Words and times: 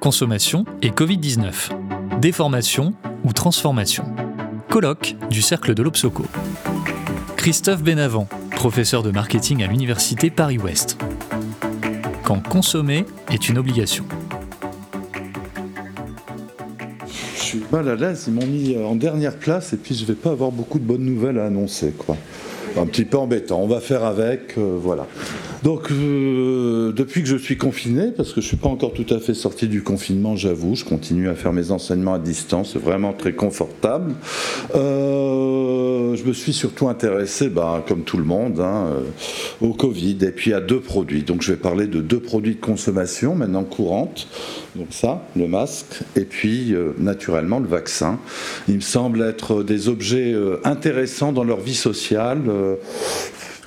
consommation 0.00 0.64
et 0.82 0.88
Covid-19. 0.88 2.18
Déformation 2.20 2.94
ou 3.22 3.32
transformation. 3.32 4.04
Colloque 4.68 5.14
du 5.28 5.42
Cercle 5.42 5.74
de 5.74 5.82
l'Obsoco. 5.82 6.24
Christophe 7.36 7.82
Benavent, 7.82 8.26
professeur 8.50 9.02
de 9.02 9.10
marketing 9.10 9.62
à 9.62 9.66
l'Université 9.66 10.30
Paris-Ouest. 10.30 10.98
Quand 12.24 12.40
consommer 12.46 13.04
est 13.30 13.48
une 13.48 13.58
obligation. 13.58 14.04
Je 17.36 17.40
suis 17.40 17.62
mal 17.70 17.88
à 17.88 17.94
l'aise, 17.94 18.24
ils 18.26 18.32
m'ont 18.32 18.46
mis 18.46 18.76
en 18.78 18.94
dernière 18.94 19.36
place 19.36 19.72
et 19.74 19.76
puis 19.76 19.94
je 19.94 20.04
vais 20.06 20.14
pas 20.14 20.30
avoir 20.30 20.50
beaucoup 20.50 20.78
de 20.78 20.84
bonnes 20.84 21.04
nouvelles 21.04 21.38
à 21.38 21.46
annoncer. 21.46 21.92
Quoi. 21.96 22.16
Un 22.76 22.86
petit 22.86 23.04
peu 23.04 23.18
embêtant, 23.18 23.60
on 23.60 23.66
va 23.66 23.80
faire 23.80 24.04
avec, 24.04 24.56
euh, 24.56 24.78
voilà. 24.80 25.06
Donc, 25.62 25.90
euh, 25.90 26.90
depuis 26.92 27.22
que 27.22 27.28
je 27.28 27.36
suis 27.36 27.58
confiné, 27.58 28.12
parce 28.16 28.30
que 28.30 28.40
je 28.40 28.46
ne 28.46 28.48
suis 28.48 28.56
pas 28.56 28.68
encore 28.68 28.94
tout 28.94 29.06
à 29.10 29.20
fait 29.20 29.34
sorti 29.34 29.68
du 29.68 29.82
confinement, 29.82 30.34
j'avoue, 30.34 30.74
je 30.74 30.84
continue 30.84 31.28
à 31.28 31.34
faire 31.34 31.52
mes 31.52 31.70
enseignements 31.70 32.14
à 32.14 32.18
distance, 32.18 32.70
c'est 32.72 32.82
vraiment 32.82 33.12
très 33.12 33.34
confortable. 33.34 34.14
Euh, 34.74 36.16
je 36.16 36.24
me 36.24 36.32
suis 36.32 36.54
surtout 36.54 36.88
intéressé, 36.88 37.50
bah, 37.50 37.84
comme 37.86 38.04
tout 38.04 38.16
le 38.16 38.24
monde, 38.24 38.58
hein, 38.60 38.86
euh, 38.86 39.00
au 39.60 39.74
Covid 39.74 40.16
et 40.22 40.30
puis 40.30 40.54
à 40.54 40.60
deux 40.60 40.80
produits. 40.80 41.24
Donc, 41.24 41.42
je 41.42 41.52
vais 41.52 41.58
parler 41.58 41.86
de 41.86 42.00
deux 42.00 42.20
produits 42.20 42.54
de 42.54 42.60
consommation 42.60 43.34
maintenant 43.34 43.64
courantes. 43.64 44.28
Donc 44.76 44.88
ça, 44.90 45.26
le 45.36 45.46
masque, 45.46 46.00
et 46.16 46.24
puis 46.24 46.74
naturellement 46.98 47.58
le 47.58 47.66
vaccin. 47.66 48.20
Il 48.68 48.76
me 48.76 48.80
semble 48.80 49.20
être 49.22 49.64
des 49.64 49.88
objets 49.88 50.32
intéressants 50.62 51.32
dans 51.32 51.42
leur 51.42 51.58
vie 51.60 51.74
sociale 51.74 52.40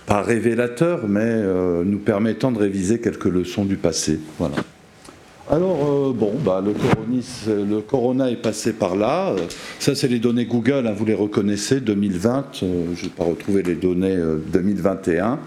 pas 0.06 0.22
révélateur, 0.22 1.08
mais 1.08 1.22
euh, 1.24 1.84
nous 1.86 2.00
permettant 2.00 2.52
de 2.52 2.60
réviser 2.60 3.00
quelques 3.00 3.26
leçons 3.26 3.66
du 3.66 3.78
passé. 3.78 4.20
Voilà. 4.38 4.56
Alors, 5.52 5.78
euh, 5.86 6.14
bon, 6.14 6.32
bah, 6.44 6.64
le, 6.66 7.82
corona 7.82 8.32
est 8.32 8.42
passé 8.42 8.72
par 8.72 8.96
là. 8.96 9.36
Ça, 9.78 9.94
c'est 9.94 10.08
les 10.08 10.20
données 10.20 10.46
Google, 10.46 10.88
hein, 10.88 10.94
vous 10.98 11.04
les 11.04 11.14
reconnaissez, 11.14 11.82
2020. 11.82 12.64
Euh, 12.64 12.86
je 12.96 13.04
ne 13.04 13.10
vais 13.10 13.14
pas 13.14 13.26
retrouver 13.26 13.62
les 13.62 13.76
données 13.76 14.18
2021. 14.54 15.40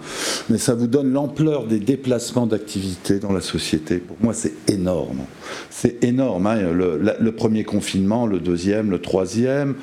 Mais 0.51 0.59
ça 0.59 0.75
vous 0.75 0.85
donne 0.85 1.11
l'ampleur 1.11 1.65
des 1.65 1.79
déplacements 1.79 2.45
d'activité 2.45 3.17
dans 3.17 3.33
la 3.33 3.41
société. 3.41 3.97
Pour 3.97 4.17
moi, 4.21 4.33
c'est 4.33 4.53
énorme. 4.71 5.21
C'est 5.71 6.03
énorme. 6.03 6.45
Hein, 6.45 6.59
le, 6.73 7.31
premier 7.31 7.63
confinement, 7.63 8.27
le 8.27 8.39
deuxième, 8.39 8.91
le 8.91 8.99
troisième. 8.99 9.75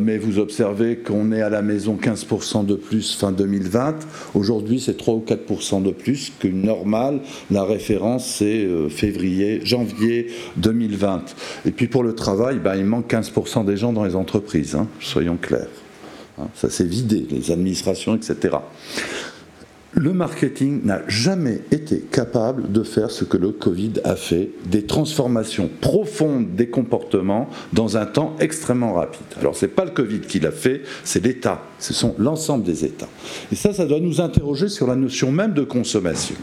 mais 0.00 0.16
vous 0.16 0.38
observez 0.38 0.96
qu'on 0.96 1.30
est 1.32 1.42
à 1.42 1.50
la 1.50 1.62
maison 1.62 1.98
15% 2.02 2.64
de 2.64 2.74
plus 2.74 3.16
fin 3.16 3.32
2020. 3.32 3.96
Aujourd'hui, 4.34 4.80
c'est 4.80 4.96
3 4.96 5.14
ou 5.14 5.24
4% 5.26 5.82
de 5.82 5.90
plus 5.90 6.32
qu'une 6.38 6.62
normale. 6.62 7.20
La 7.50 7.64
référence, 7.64 8.26
c'est 8.26 8.66
février 8.88 9.41
janvier 9.64 10.28
2020. 10.56 11.34
Et 11.66 11.70
puis 11.70 11.86
pour 11.86 12.02
le 12.02 12.14
travail, 12.14 12.58
ben, 12.58 12.76
il 12.76 12.84
manque 12.84 13.10
15% 13.10 13.64
des 13.64 13.76
gens 13.76 13.92
dans 13.92 14.04
les 14.04 14.16
entreprises, 14.16 14.74
hein, 14.74 14.86
soyons 15.00 15.36
clairs. 15.36 15.68
Hein, 16.38 16.48
ça 16.54 16.70
s'est 16.70 16.84
vidé, 16.84 17.26
les 17.30 17.50
administrations, 17.50 18.14
etc 18.14 18.56
le 19.94 20.12
marketing 20.12 20.80
n'a 20.84 21.02
jamais 21.06 21.60
été 21.70 21.98
capable 21.98 22.72
de 22.72 22.82
faire 22.82 23.10
ce 23.10 23.24
que 23.24 23.36
le 23.36 23.50
Covid 23.50 23.92
a 24.04 24.16
fait, 24.16 24.50
des 24.66 24.84
transformations 24.84 25.68
profondes 25.80 26.54
des 26.54 26.68
comportements 26.68 27.48
dans 27.72 27.96
un 27.96 28.06
temps 28.06 28.34
extrêmement 28.40 28.94
rapide. 28.94 29.26
Alors 29.38 29.54
ce 29.54 29.66
n'est 29.66 29.72
pas 29.72 29.84
le 29.84 29.90
Covid 29.90 30.20
qui 30.20 30.40
l'a 30.40 30.50
fait, 30.50 30.82
c'est 31.04 31.22
l'État, 31.22 31.62
ce 31.78 31.92
sont 31.92 32.14
l'ensemble 32.18 32.64
des 32.64 32.84
États. 32.84 33.08
Et 33.50 33.54
ça, 33.54 33.74
ça 33.74 33.84
doit 33.84 34.00
nous 34.00 34.20
interroger 34.20 34.68
sur 34.68 34.86
la 34.86 34.96
notion 34.96 35.30
même 35.30 35.52
de 35.52 35.62
consommation. 35.62 36.36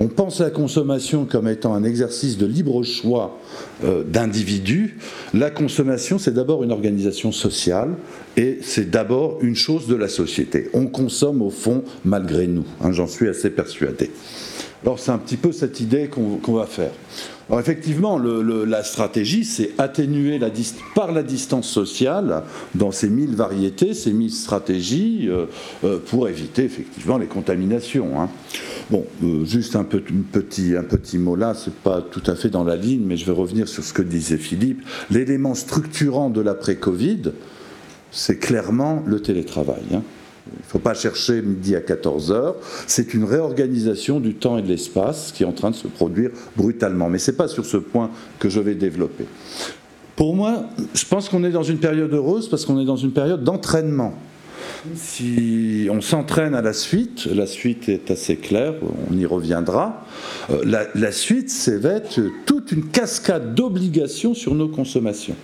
On 0.00 0.08
pense 0.08 0.40
à 0.40 0.44
la 0.44 0.50
consommation 0.50 1.26
comme 1.26 1.48
étant 1.48 1.74
un 1.74 1.84
exercice 1.84 2.36
de 2.38 2.46
libre 2.46 2.82
choix 2.82 3.38
euh, 3.84 4.02
d'individus. 4.04 4.96
La 5.34 5.50
consommation, 5.50 6.18
c'est 6.18 6.32
d'abord 6.32 6.64
une 6.64 6.72
organisation 6.72 7.32
sociale 7.32 7.90
et 8.36 8.58
c'est 8.62 8.90
d'abord 8.90 9.38
une 9.42 9.54
chose 9.54 9.86
de 9.86 9.94
la 9.94 10.08
société. 10.08 10.70
On 10.72 10.86
consomme 10.86 11.42
au 11.42 11.50
fond 11.50 11.84
malgré 12.04 12.46
nous, 12.46 12.64
hein, 12.80 12.92
j'en 12.92 13.06
suis 13.06 13.28
assez 13.28 13.50
persuadé. 13.50 14.10
Alors 14.82 14.98
c'est 14.98 15.10
un 15.10 15.18
petit 15.18 15.36
peu 15.36 15.52
cette 15.52 15.80
idée 15.80 16.08
qu'on 16.08 16.52
va 16.52 16.66
faire. 16.66 16.92
Alors 17.48 17.60
effectivement, 17.60 18.18
la 18.18 18.82
stratégie, 18.82 19.44
c'est 19.44 19.70
atténuer 19.78 20.40
par 20.96 21.12
la 21.12 21.22
distance 21.22 21.68
sociale 21.68 22.42
dans 22.74 22.90
ces 22.90 23.08
mille 23.08 23.36
variétés, 23.36 23.94
ces 23.94 24.12
mille 24.12 24.32
stratégies, 24.32 25.28
euh, 25.28 25.46
euh, 25.84 25.98
pour 26.04 26.28
éviter 26.28 26.64
effectivement 26.64 27.18
les 27.18 27.26
contaminations. 27.26 28.20
Hein. 28.20 28.28
Bon, 28.90 29.04
euh, 29.22 29.44
juste 29.44 29.76
un, 29.76 29.84
petit, 29.84 30.74
un 30.76 30.82
petit 30.82 31.18
mot 31.18 31.36
là, 31.36 31.54
c'est 31.54 31.74
pas 31.74 32.02
tout 32.02 32.22
à 32.26 32.34
fait 32.34 32.48
dans 32.48 32.64
la 32.64 32.74
ligne, 32.74 33.04
mais 33.06 33.16
je 33.16 33.24
vais 33.24 33.32
revenir 33.32 33.68
sur 33.68 33.84
ce 33.84 33.92
que 33.92 34.02
disait 34.02 34.38
Philippe. 34.38 34.82
L'élément 35.10 35.54
structurant 35.54 36.30
de 36.30 36.40
l'après-Covid, 36.40 37.32
c'est 38.10 38.38
clairement 38.38 39.04
le 39.06 39.20
télétravail. 39.20 39.84
Hein. 39.94 40.02
Il 40.52 40.58
ne 40.58 40.68
faut 40.68 40.78
pas 40.78 40.94
chercher 40.94 41.42
midi 41.42 41.74
à 41.74 41.80
14 41.80 42.32
heures. 42.32 42.56
C'est 42.86 43.14
une 43.14 43.24
réorganisation 43.24 44.20
du 44.20 44.34
temps 44.34 44.58
et 44.58 44.62
de 44.62 44.68
l'espace 44.68 45.32
qui 45.32 45.42
est 45.42 45.46
en 45.46 45.52
train 45.52 45.70
de 45.70 45.76
se 45.76 45.88
produire 45.88 46.30
brutalement. 46.56 47.08
Mais 47.08 47.18
ce 47.18 47.30
n'est 47.30 47.36
pas 47.36 47.48
sur 47.48 47.64
ce 47.64 47.76
point 47.76 48.10
que 48.38 48.48
je 48.48 48.60
vais 48.60 48.74
développer. 48.74 49.24
Pour 50.14 50.34
moi, 50.34 50.64
je 50.94 51.04
pense 51.04 51.28
qu'on 51.28 51.44
est 51.44 51.50
dans 51.50 51.62
une 51.62 51.78
période 51.78 52.12
heureuse 52.12 52.48
parce 52.48 52.64
qu'on 52.64 52.80
est 52.80 52.86
dans 52.86 52.96
une 52.96 53.12
période 53.12 53.44
d'entraînement. 53.44 54.14
Si 54.94 55.88
on 55.90 56.00
s'entraîne 56.00 56.54
à 56.54 56.62
la 56.62 56.72
suite, 56.72 57.26
la 57.26 57.46
suite 57.46 57.88
est 57.88 58.10
assez 58.10 58.36
claire, 58.36 58.74
on 59.10 59.16
y 59.16 59.26
reviendra. 59.26 60.04
Euh, 60.50 60.62
la, 60.64 60.86
la 60.94 61.12
suite, 61.12 61.50
c'est 61.50 61.80
toute 62.46 62.72
une 62.72 62.86
cascade 62.86 63.54
d'obligations 63.54 64.34
sur 64.34 64.54
nos 64.54 64.68
consommations. 64.68 65.36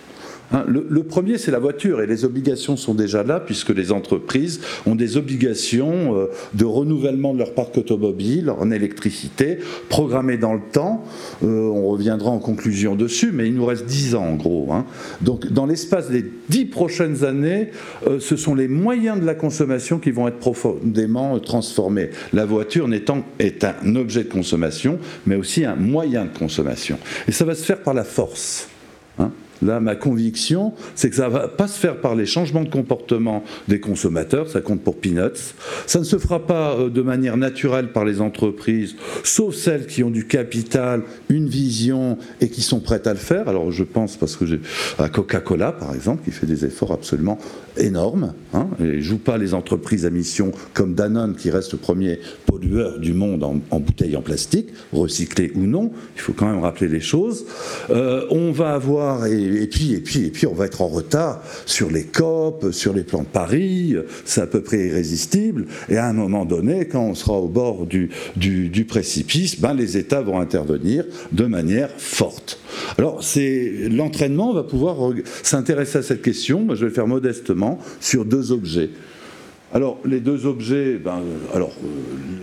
Hein, 0.51 0.65
le, 0.67 1.03
premier, 1.03 1.37
c'est 1.37 1.51
la 1.51 1.59
voiture, 1.59 2.01
et 2.01 2.07
les 2.07 2.25
obligations 2.25 2.77
sont 2.77 2.93
déjà 2.93 3.23
là, 3.23 3.39
puisque 3.39 3.69
les 3.69 3.91
entreprises 3.91 4.61
ont 4.85 4.95
des 4.95 5.17
obligations 5.17 6.15
euh, 6.15 6.27
de 6.53 6.65
renouvellement 6.65 7.33
de 7.33 7.39
leur 7.39 7.53
parc 7.53 7.77
automobile 7.77 8.49
en 8.49 8.69
électricité, 8.71 9.57
programmées 9.89 10.37
dans 10.37 10.53
le 10.53 10.61
temps. 10.71 11.03
Euh, 11.43 11.47
on 11.47 11.87
reviendra 11.87 12.29
en 12.29 12.39
conclusion 12.39 12.95
dessus, 12.95 13.31
mais 13.33 13.47
il 13.47 13.55
nous 13.55 13.65
reste 13.65 13.85
10 13.85 14.15
ans 14.15 14.25
en 14.25 14.35
gros. 14.35 14.71
Hein. 14.71 14.85
Donc 15.21 15.47
dans 15.47 15.65
l'espace 15.65 16.09
des 16.09 16.25
10 16.49 16.65
prochaines 16.65 17.23
années, 17.23 17.69
euh, 18.07 18.19
ce 18.19 18.35
sont 18.35 18.55
les 18.55 18.67
moyens 18.67 19.19
de 19.19 19.25
la 19.25 19.35
consommation 19.35 19.99
qui 19.99 20.11
vont 20.11 20.27
être 20.27 20.39
profondément 20.39 21.39
transformés. 21.39 22.09
La 22.31 22.45
voiture 22.45 22.87
n'étant 22.87 23.23
est 23.39 23.63
un 23.63 23.95
objet 23.95 24.23
de 24.23 24.29
consommation, 24.29 24.99
mais 25.25 25.35
aussi 25.35 25.65
un 25.65 25.75
moyen 25.75 26.25
de 26.25 26.37
consommation. 26.37 26.97
Et 27.27 27.31
ça 27.31 27.45
va 27.45 27.55
se 27.55 27.63
faire 27.63 27.81
par 27.81 27.93
la 27.93 28.03
force. 28.03 28.67
Hein. 29.19 29.31
Là, 29.63 29.79
ma 29.79 29.95
conviction, 29.95 30.73
c'est 30.95 31.09
que 31.09 31.15
ça 31.15 31.27
ne 31.27 31.33
va 31.33 31.47
pas 31.47 31.67
se 31.67 31.79
faire 31.79 31.97
par 31.97 32.15
les 32.15 32.25
changements 32.25 32.63
de 32.63 32.69
comportement 32.69 33.43
des 33.67 33.79
consommateurs, 33.79 34.49
ça 34.49 34.61
compte 34.61 34.81
pour 34.81 34.97
peanuts. 34.97 35.53
Ça 35.87 35.99
ne 35.99 36.03
se 36.03 36.17
fera 36.17 36.45
pas 36.45 36.73
euh, 36.73 36.89
de 36.89 37.01
manière 37.01 37.37
naturelle 37.37 37.91
par 37.91 38.03
les 38.03 38.21
entreprises, 38.21 38.95
sauf 39.23 39.55
celles 39.55 39.87
qui 39.87 40.03
ont 40.03 40.11
du 40.11 40.27
capital, 40.27 41.03
une 41.29 41.47
vision 41.47 42.17
et 42.41 42.49
qui 42.49 42.61
sont 42.61 42.79
prêtes 42.79 43.07
à 43.07 43.13
le 43.13 43.19
faire. 43.19 43.47
Alors 43.47 43.71
je 43.71 43.83
pense 43.83 44.17
parce 44.17 44.35
que 44.35 44.45
j'ai 44.45 44.59
à 44.99 45.09
Coca-Cola, 45.09 45.71
par 45.71 45.95
exemple, 45.95 46.23
qui 46.25 46.31
fait 46.31 46.45
des 46.45 46.65
efforts 46.65 46.91
absolument 46.91 47.39
énormes. 47.77 48.33
Hein, 48.53 48.67
et 48.79 49.01
joue 49.01 49.17
pas 49.17 49.37
les 49.37 49.53
entreprises 49.53 50.05
à 50.05 50.09
mission 50.09 50.51
comme 50.73 50.93
Danone, 50.93 51.35
qui 51.35 51.49
reste 51.49 51.71
le 51.71 51.77
premier 51.77 52.19
pollueur 52.45 52.99
du 52.99 53.13
monde 53.13 53.43
en, 53.43 53.79
bouteilles 53.79 54.17
en 54.17 54.21
plastique, 54.21 54.69
recyclées 54.91 55.51
ou 55.55 55.61
non. 55.61 55.91
Il 56.15 56.21
faut 56.21 56.33
quand 56.33 56.47
même 56.47 56.61
rappeler 56.61 56.87
les 56.87 56.99
choses. 56.99 57.45
Euh, 57.89 58.25
on 58.29 58.51
va 58.51 58.73
avoir 58.73 59.25
et 59.25 59.52
et, 59.61 59.67
puis, 59.67 59.93
et, 59.93 59.99
puis, 59.99 60.25
et 60.25 60.29
puis, 60.29 60.47
on 60.47 60.53
va 60.53 60.65
être 60.65 60.81
en 60.81 60.87
retard 60.87 61.43
sur 61.65 61.89
les 61.89 62.03
COP, 62.03 62.71
sur 62.71 62.93
les 62.93 63.03
plans 63.03 63.23
de 63.23 63.27
Paris, 63.27 63.95
c'est 64.25 64.41
à 64.41 64.47
peu 64.47 64.61
près 64.61 64.87
irrésistible. 64.87 65.65
Et 65.89 65.97
à 65.97 66.07
un 66.07 66.13
moment 66.13 66.45
donné, 66.45 66.87
quand 66.87 67.03
on 67.03 67.15
sera 67.15 67.33
au 67.33 67.47
bord 67.47 67.85
du, 67.85 68.09
du, 68.35 68.85
précipice, 68.85 69.59
ben, 69.59 69.73
les 69.73 69.97
États 69.97 70.21
vont 70.21 70.39
intervenir 70.39 71.05
de 71.31 71.45
manière 71.45 71.89
forte. 71.97 72.59
Alors, 72.97 73.23
c'est 73.23 73.89
l'entraînement 73.89 74.53
va 74.53 74.63
pouvoir 74.63 75.13
s'intéresser 75.41 75.99
à 75.99 76.03
cette 76.03 76.21
question. 76.21 76.61
Moi, 76.61 76.75
je 76.75 76.81
vais 76.81 76.87
le 76.87 76.93
faire 76.93 77.07
modestement 77.07 77.79
sur 77.99 78.25
deux 78.25 78.51
objets. 78.51 78.89
Alors, 79.75 79.97
les 80.05 80.19
deux 80.19 80.45
objets, 80.45 80.99
ben, 81.03 81.17
euh, 81.17 81.55
alors, 81.55 81.71
euh, 81.83 81.87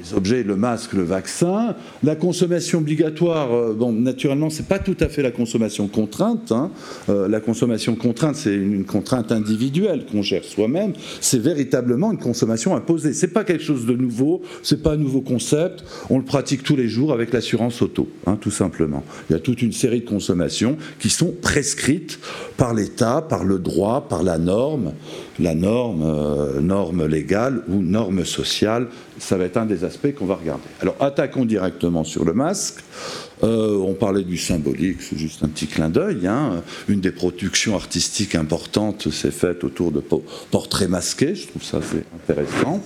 les 0.02 0.14
objets, 0.14 0.42
le 0.42 0.56
masque, 0.56 0.94
le 0.94 1.04
vaccin, 1.04 1.76
la 2.02 2.16
consommation 2.16 2.80
obligatoire, 2.80 3.54
euh, 3.54 3.72
bon, 3.72 3.92
naturellement, 3.92 4.50
c'est 4.50 4.66
pas 4.66 4.80
tout 4.80 4.96
à 4.98 5.08
fait 5.08 5.22
la 5.22 5.30
consommation 5.30 5.86
contrainte. 5.86 6.50
Hein. 6.50 6.70
la 7.08 7.40
consommation 7.40 7.94
contrainte, 7.94 8.34
c'est 8.34 8.54
une, 8.54 8.84
contrainte 8.84 9.30
individuelle 9.30 10.06
qu'on 10.10 10.22
gère 10.22 10.42
soi-même. 10.42 10.92
C'est 11.20 11.38
véritablement 11.38 12.10
une 12.10 12.18
consommation 12.18 12.74
imposée. 12.74 13.12
C'est 13.12 13.32
pas 13.32 13.44
quelque 13.44 13.62
chose 13.62 13.86
de 13.86 13.94
nouveau, 13.94 14.42
c'est 14.62 14.82
pas 14.82 14.94
un 14.94 14.96
nouveau 14.96 15.20
concept. 15.20 15.84
On 16.08 16.18
le 16.18 16.24
pratique 16.24 16.64
tous 16.64 16.76
les 16.76 16.88
jours 16.88 17.12
avec 17.12 17.32
l'assurance 17.32 17.80
auto, 17.82 18.08
hein, 18.26 18.36
tout 18.40 18.50
simplement. 18.50 19.04
Il 19.28 19.34
y 19.34 19.36
a 19.36 19.40
toute 19.40 19.62
une 19.62 19.72
série 19.72 20.00
de 20.00 20.08
consommations 20.08 20.76
qui 20.98 21.10
sont 21.10 21.32
prescrites 21.40 22.18
par 22.56 22.74
l'État, 22.74 23.22
par 23.22 23.44
le 23.44 23.58
droit, 23.58 24.06
par 24.08 24.22
la 24.22 24.38
norme. 24.38 24.92
La 25.40 25.54
norme, 25.54 26.02
euh, 26.04 26.60
norme 26.60 27.06
légale 27.06 27.62
ou 27.68 27.80
norme 27.82 28.24
sociale. 28.24 28.88
Ça 29.18 29.36
va 29.36 29.44
être 29.44 29.56
un 29.56 29.66
des 29.66 29.84
aspects 29.84 30.14
qu'on 30.14 30.26
va 30.26 30.36
regarder. 30.36 30.64
Alors 30.80 30.96
attaquons 31.00 31.44
directement 31.44 32.04
sur 32.04 32.24
le 32.24 32.32
masque. 32.32 32.84
Euh, 33.42 33.76
on 33.78 33.94
parlait 33.94 34.22
du 34.22 34.36
symbolique, 34.36 35.00
c'est 35.00 35.16
juste 35.16 35.42
un 35.42 35.48
petit 35.48 35.66
clin 35.66 35.88
d'œil. 35.88 36.26
Hein. 36.26 36.62
Une 36.88 37.00
des 37.00 37.10
productions 37.10 37.74
artistiques 37.74 38.34
importantes 38.34 39.10
s'est 39.10 39.30
faite 39.30 39.64
autour 39.64 39.92
de 39.92 40.02
portraits 40.50 40.90
masqués. 40.90 41.34
Je 41.34 41.48
trouve 41.48 41.64
ça 41.64 41.78
assez 41.78 42.04
intéressant. 42.14 42.82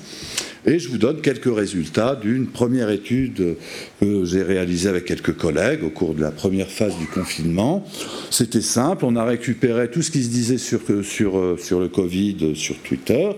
Et 0.66 0.78
je 0.78 0.88
vous 0.88 0.98
donne 0.98 1.20
quelques 1.20 1.54
résultats 1.54 2.16
d'une 2.16 2.46
première 2.46 2.90
étude 2.90 3.56
que 4.00 4.24
j'ai 4.24 4.42
réalisée 4.42 4.88
avec 4.88 5.04
quelques 5.04 5.36
collègues 5.36 5.84
au 5.84 5.90
cours 5.90 6.14
de 6.14 6.22
la 6.22 6.30
première 6.30 6.68
phase 6.68 6.96
du 6.98 7.06
confinement. 7.06 7.84
C'était 8.30 8.60
simple, 8.60 9.04
on 9.04 9.16
a 9.16 9.24
récupéré 9.24 9.90
tout 9.90 10.02
ce 10.02 10.10
qui 10.10 10.22
se 10.22 10.30
disait 10.30 10.58
sur, 10.58 10.80
sur, 11.02 11.58
sur 11.58 11.80
le 11.80 11.88
Covid 11.88 12.54
sur 12.54 12.76
Twitter, 12.78 13.30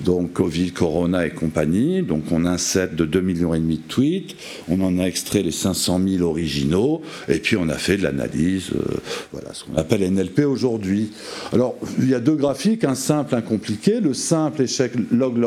donc 0.00 0.32
Covid, 0.32 0.72
Corona 0.72 1.26
et 1.26 1.30
compagnie. 1.30 2.02
Donc 2.02 2.24
on 2.30 2.50
set 2.58 2.94
de 2.94 3.04
2,5 3.04 3.20
millions 3.22 3.52
de 3.52 3.76
tweets, 3.88 4.36
on 4.68 4.80
en 4.80 4.98
a 4.98 5.04
extrait 5.04 5.42
les 5.42 5.50
500 5.50 6.00
000 6.06 6.28
originaux, 6.28 7.02
et 7.28 7.38
puis 7.38 7.56
on 7.56 7.68
a 7.68 7.74
fait 7.74 7.96
de 7.96 8.02
l'analyse, 8.02 8.70
euh, 8.74 8.96
voilà, 9.32 9.52
ce 9.52 9.64
qu'on 9.64 9.76
appelle 9.76 10.02
NLP 10.10 10.40
aujourd'hui. 10.40 11.12
Alors, 11.52 11.76
il 11.98 12.08
y 12.08 12.14
a 12.14 12.20
deux 12.20 12.34
graphiques, 12.34 12.84
un 12.84 12.94
simple, 12.94 13.34
un 13.34 13.40
compliqué. 13.40 14.00
Le 14.00 14.14
simple 14.14 14.62
échec 14.62 14.92
log, 15.10 15.38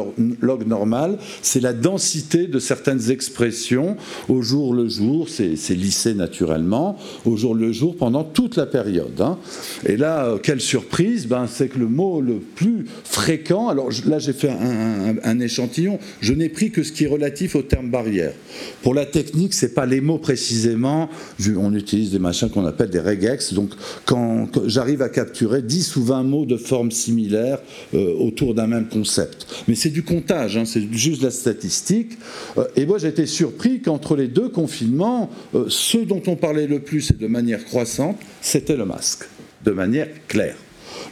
log 0.41 0.67
normal, 0.67 1.17
c'est 1.41 1.59
la 1.59 1.73
densité 1.73 2.47
de 2.47 2.59
certaines 2.59 3.11
expressions 3.11 3.97
au 4.29 4.41
jour 4.41 4.73
le 4.73 4.87
jour, 4.89 5.27
c'est 5.29 5.75
lissé 5.75 6.13
naturellement, 6.13 6.97
au 7.25 7.35
jour 7.35 7.55
le 7.55 7.71
jour 7.71 7.95
pendant 7.95 8.23
toute 8.23 8.55
la 8.55 8.65
période. 8.65 9.19
Hein. 9.19 9.37
Et 9.85 9.97
là, 9.97 10.25
euh, 10.25 10.37
quelle 10.37 10.61
surprise, 10.61 11.27
ben, 11.27 11.47
c'est 11.47 11.67
que 11.67 11.79
le 11.79 11.87
mot 11.87 12.21
le 12.21 12.39
plus 12.39 12.85
fréquent, 13.03 13.69
alors 13.69 13.89
là 14.05 14.19
j'ai 14.19 14.33
fait 14.33 14.49
un, 14.49 15.39
échantillon, 15.39 15.99
je 16.21 16.33
n'ai 16.33 16.49
pris 16.49 16.71
que 16.71 16.83
ce 16.83 16.91
qui 16.91 17.05
est 17.05 17.07
relatif 17.07 17.55
au 17.55 17.61
terme 17.61 17.89
barrière. 17.89 18.33
Pour 18.81 18.93
la 18.93 19.05
technique, 19.05 19.53
c'est 19.53 19.73
pas 19.73 19.85
les 19.85 19.99
mots 19.99 20.19
précisément, 20.19 21.09
on 21.57 21.73
utilise 21.73 22.11
des 22.11 22.19
machins 22.19 22.49
qu'on 22.49 22.65
appelle 22.65 22.89
des 22.89 22.99
regex, 22.99 23.53
donc 23.53 23.71
quand, 24.05 24.47
j'arrive 24.67 25.01
à 25.01 25.09
capturer 25.09 25.61
10 25.61 25.95
ou 25.95 26.03
20 26.03 26.23
mots 26.23 26.45
de 26.45 26.57
forme 26.57 26.91
similaire 26.91 27.59
euh, 27.93 28.13
autour 28.15 28.53
d'un 28.53 28.67
même 28.67 28.87
concept. 28.87 29.47
Mais 29.67 29.75
c'est 29.75 29.89
du 29.89 30.03
comptage, 30.03 30.57
hein, 30.57 30.65
c'est 30.65 30.91
juste 30.91 31.12
la 31.21 31.31
statistique. 31.31 32.17
Euh, 32.57 32.65
et 32.75 32.85
moi, 32.85 32.97
j'étais 32.97 33.25
surpris 33.25 33.81
qu'entre 33.81 34.15
les 34.15 34.27
deux 34.27 34.49
confinements, 34.49 35.29
euh, 35.55 35.65
ce 35.69 35.97
dont 35.97 36.21
on 36.27 36.35
parlait 36.35 36.67
le 36.67 36.79
plus 36.79 37.11
et 37.11 37.15
de 37.15 37.27
manière 37.27 37.63
croissante, 37.65 38.17
c'était 38.41 38.77
le 38.77 38.85
masque, 38.85 39.25
de 39.63 39.71
manière 39.71 40.07
claire. 40.27 40.57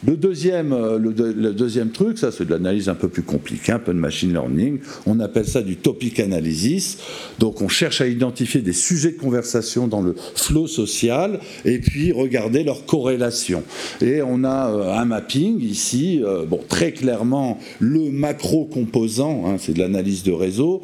Le 0.05 0.17
deuxième, 0.17 0.73
euh, 0.73 0.97
le, 0.97 1.53
deuxième 1.53 1.91
truc, 1.91 2.17
ça 2.17 2.31
c'est 2.31 2.45
de 2.45 2.51
l'analyse 2.51 2.89
un 2.89 2.95
peu 2.95 3.07
plus 3.07 3.23
compliquée, 3.23 3.71
un 3.71 3.79
peu 3.79 3.93
de 3.93 3.99
machine 3.99 4.31
learning. 4.31 4.79
On 5.05 5.19
appelle 5.19 5.47
ça 5.47 5.61
du 5.61 5.77
topic 5.77 6.19
analysis. 6.19 6.97
Donc 7.39 7.61
on 7.61 7.67
cherche 7.67 8.01
à 8.01 8.07
identifier 8.07 8.61
des 8.61 8.73
sujets 8.73 9.11
de 9.11 9.17
conversation 9.17 9.87
dans 9.87 10.01
le 10.01 10.15
flow 10.35 10.67
social 10.67 11.39
et 11.65 11.79
puis 11.79 12.11
regarder 12.11 12.63
leur 12.63 12.85
corrélation. 12.85 13.63
Et 14.01 14.21
on 14.21 14.43
a 14.43 14.71
euh, 14.71 14.93
un 14.93 15.05
mapping 15.05 15.61
ici. 15.61 16.21
Euh, 16.23 16.45
bon, 16.45 16.59
très 16.67 16.91
clairement, 16.91 17.59
le 17.79 18.09
macro 18.11 18.65
composant, 18.65 19.43
hein, 19.45 19.55
c'est 19.59 19.73
de 19.73 19.79
l'analyse 19.79 20.23
de 20.23 20.31
réseau, 20.31 20.81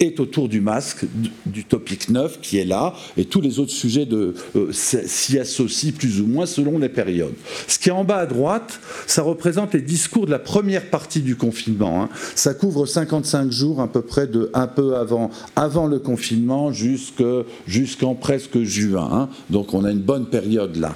est 0.00 0.20
autour 0.20 0.48
du 0.48 0.60
masque, 0.60 1.04
du 1.46 1.64
topic 1.64 2.08
9 2.08 2.40
qui 2.40 2.58
est 2.58 2.64
là, 2.64 2.94
et 3.16 3.24
tous 3.24 3.40
les 3.40 3.58
autres 3.58 3.70
sujets 3.70 4.06
s'y 4.72 5.38
associent 5.38 5.92
plus 5.92 6.20
ou 6.20 6.26
moins 6.26 6.46
selon 6.46 6.78
les 6.78 6.88
périodes. 6.88 7.34
Ce 7.66 7.78
qui 7.78 7.88
est 7.88 7.92
en 7.92 8.04
bas 8.04 8.18
à 8.18 8.26
droite, 8.26 8.41
ça 9.06 9.22
représente 9.22 9.74
les 9.74 9.80
discours 9.80 10.26
de 10.26 10.30
la 10.30 10.38
première 10.38 10.90
partie 10.90 11.20
du 11.20 11.36
confinement. 11.36 12.02
Hein. 12.02 12.08
Ça 12.34 12.54
couvre 12.54 12.86
55 12.86 13.50
jours 13.50 13.80
à 13.80 13.88
peu 13.88 14.02
près 14.02 14.26
de 14.26 14.50
un 14.54 14.66
peu 14.66 14.96
avant, 14.96 15.30
avant 15.56 15.86
le 15.86 15.98
confinement 15.98 16.72
jusqu'en 16.72 18.14
presque 18.14 18.62
juin. 18.62 19.08
Hein. 19.12 19.28
Donc 19.50 19.74
on 19.74 19.84
a 19.84 19.90
une 19.90 20.00
bonne 20.00 20.26
période 20.26 20.76
là. 20.76 20.94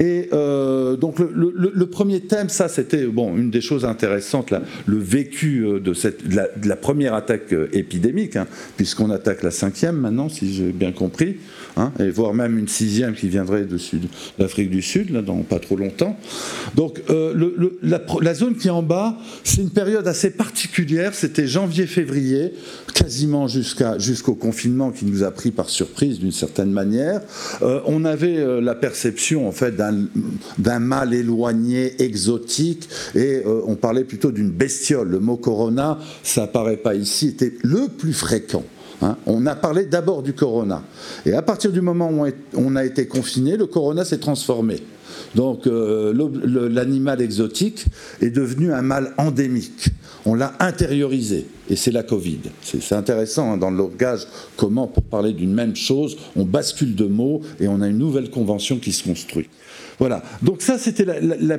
Et 0.00 0.28
euh, 0.32 0.96
donc 0.96 1.18
le, 1.18 1.86
premier 1.86 2.20
thème, 2.20 2.48
ça 2.48 2.68
c'était 2.68 3.04
bon 3.06 3.36
une 3.36 3.50
des 3.50 3.60
choses 3.60 3.84
intéressantes, 3.84 4.50
là, 4.50 4.62
le 4.86 4.98
vécu 4.98 5.64
euh, 5.64 5.80
de, 5.80 5.92
cette, 5.92 6.20
la, 6.32 6.76
première 6.76 7.14
attaque 7.14 7.52
euh, 7.52 7.68
épidémique, 7.72 8.36
hein, 8.36 8.46
puisqu'on 8.76 9.10
attaque 9.10 9.42
la 9.42 9.50
cinquième 9.50 9.96
maintenant, 9.96 10.28
si 10.28 10.54
j'ai 10.54 10.70
bien 10.70 10.92
compris. 10.92 11.38
Hein, 11.78 11.92
et 12.00 12.10
voire 12.10 12.34
même 12.34 12.58
une 12.58 12.66
sixième 12.66 13.14
qui 13.14 13.28
viendrait 13.28 13.64
de 13.64 13.78
l'Afrique 14.38 14.68
du 14.68 14.82
Sud, 14.82 15.10
là, 15.10 15.22
dans 15.22 15.36
pas 15.42 15.60
trop 15.60 15.76
longtemps. 15.76 16.18
Donc 16.74 17.00
euh, 17.08 17.32
la, 17.82 18.34
zone 18.34 18.56
qui 18.56 18.66
est 18.66 18.72
en 18.72 18.82
bas, 18.82 19.16
c'est 19.44 19.60
une 19.60 19.70
période 19.70 20.08
assez 20.08 20.30
particulière, 20.30 21.14
c'était 21.14 21.46
janvier-février, 21.46 22.52
quasiment 22.94 23.46
jusqu'au 23.46 24.34
confinement 24.34 24.90
qui 24.90 25.04
nous 25.04 25.22
a 25.22 25.30
pris 25.30 25.52
par 25.52 25.70
surprise 25.70 26.18
d'une 26.18 26.32
certaine 26.32 26.72
manière. 26.72 27.20
Euh, 27.62 27.80
on 27.86 28.04
avait 28.04 28.38
euh, 28.38 28.60
la 28.60 28.74
perception 28.74 29.46
en 29.46 29.52
fait 29.52 29.76
d'un 29.76 30.78
mal 30.80 31.14
éloigné, 31.14 32.02
exotique, 32.02 32.88
et 33.14 33.42
on 33.46 33.76
parlait 33.76 34.04
plutôt 34.04 34.32
d'une 34.32 34.50
bestiole. 34.50 35.08
Le 35.08 35.20
mot 35.20 35.36
corona, 35.36 35.98
ça 36.24 36.44
apparaît 36.44 36.76
pas 36.76 36.96
ici, 36.96 37.28
était 37.28 37.54
le 37.62 37.86
plus 37.86 38.12
fréquent. 38.12 38.64
Hein. 39.00 39.16
on 39.26 39.46
a 39.46 39.54
parlé 39.54 39.84
d'abord 39.84 40.22
du 40.22 40.32
corona. 40.32 40.82
Et 41.24 41.32
à 41.32 41.42
partir 41.42 41.70
du 41.70 41.80
moment 41.80 42.10
où 42.10 42.26
on 42.56 42.76
a 42.76 42.84
été 42.84 43.06
confiné, 43.06 43.56
le 43.56 43.66
corona 43.66 44.04
s'est 44.04 44.18
transformé. 44.18 44.82
Donc 45.34 45.66
euh, 45.66 46.12
l'animal 46.70 47.20
exotique 47.20 47.86
est 48.20 48.30
devenu 48.30 48.72
un 48.72 48.82
mal 48.82 49.14
endémique. 49.18 49.90
On 50.28 50.34
l'a 50.34 50.52
intériorisé. 50.60 51.46
Et 51.70 51.76
c'est 51.76 51.90
la 51.90 52.02
Covid. 52.02 52.40
C'est 52.62 52.92
intéressant 52.92 53.52
hein, 53.52 53.56
dans 53.56 53.70
le 53.70 53.78
langage 53.78 54.26
comment, 54.58 54.86
pour 54.86 55.02
parler 55.02 55.32
d'une 55.32 55.54
même 55.54 55.74
chose, 55.74 56.18
on 56.36 56.44
bascule 56.44 56.94
de 56.94 57.06
mots 57.06 57.40
et 57.60 57.66
on 57.66 57.80
a 57.80 57.88
une 57.88 57.96
nouvelle 57.96 58.28
convention 58.28 58.76
qui 58.76 58.92
se 58.92 59.04
construit. 59.04 59.48
Voilà. 59.98 60.22
Donc 60.42 60.60
ça, 60.60 60.76
c'était 60.76 61.06
la, 61.06 61.58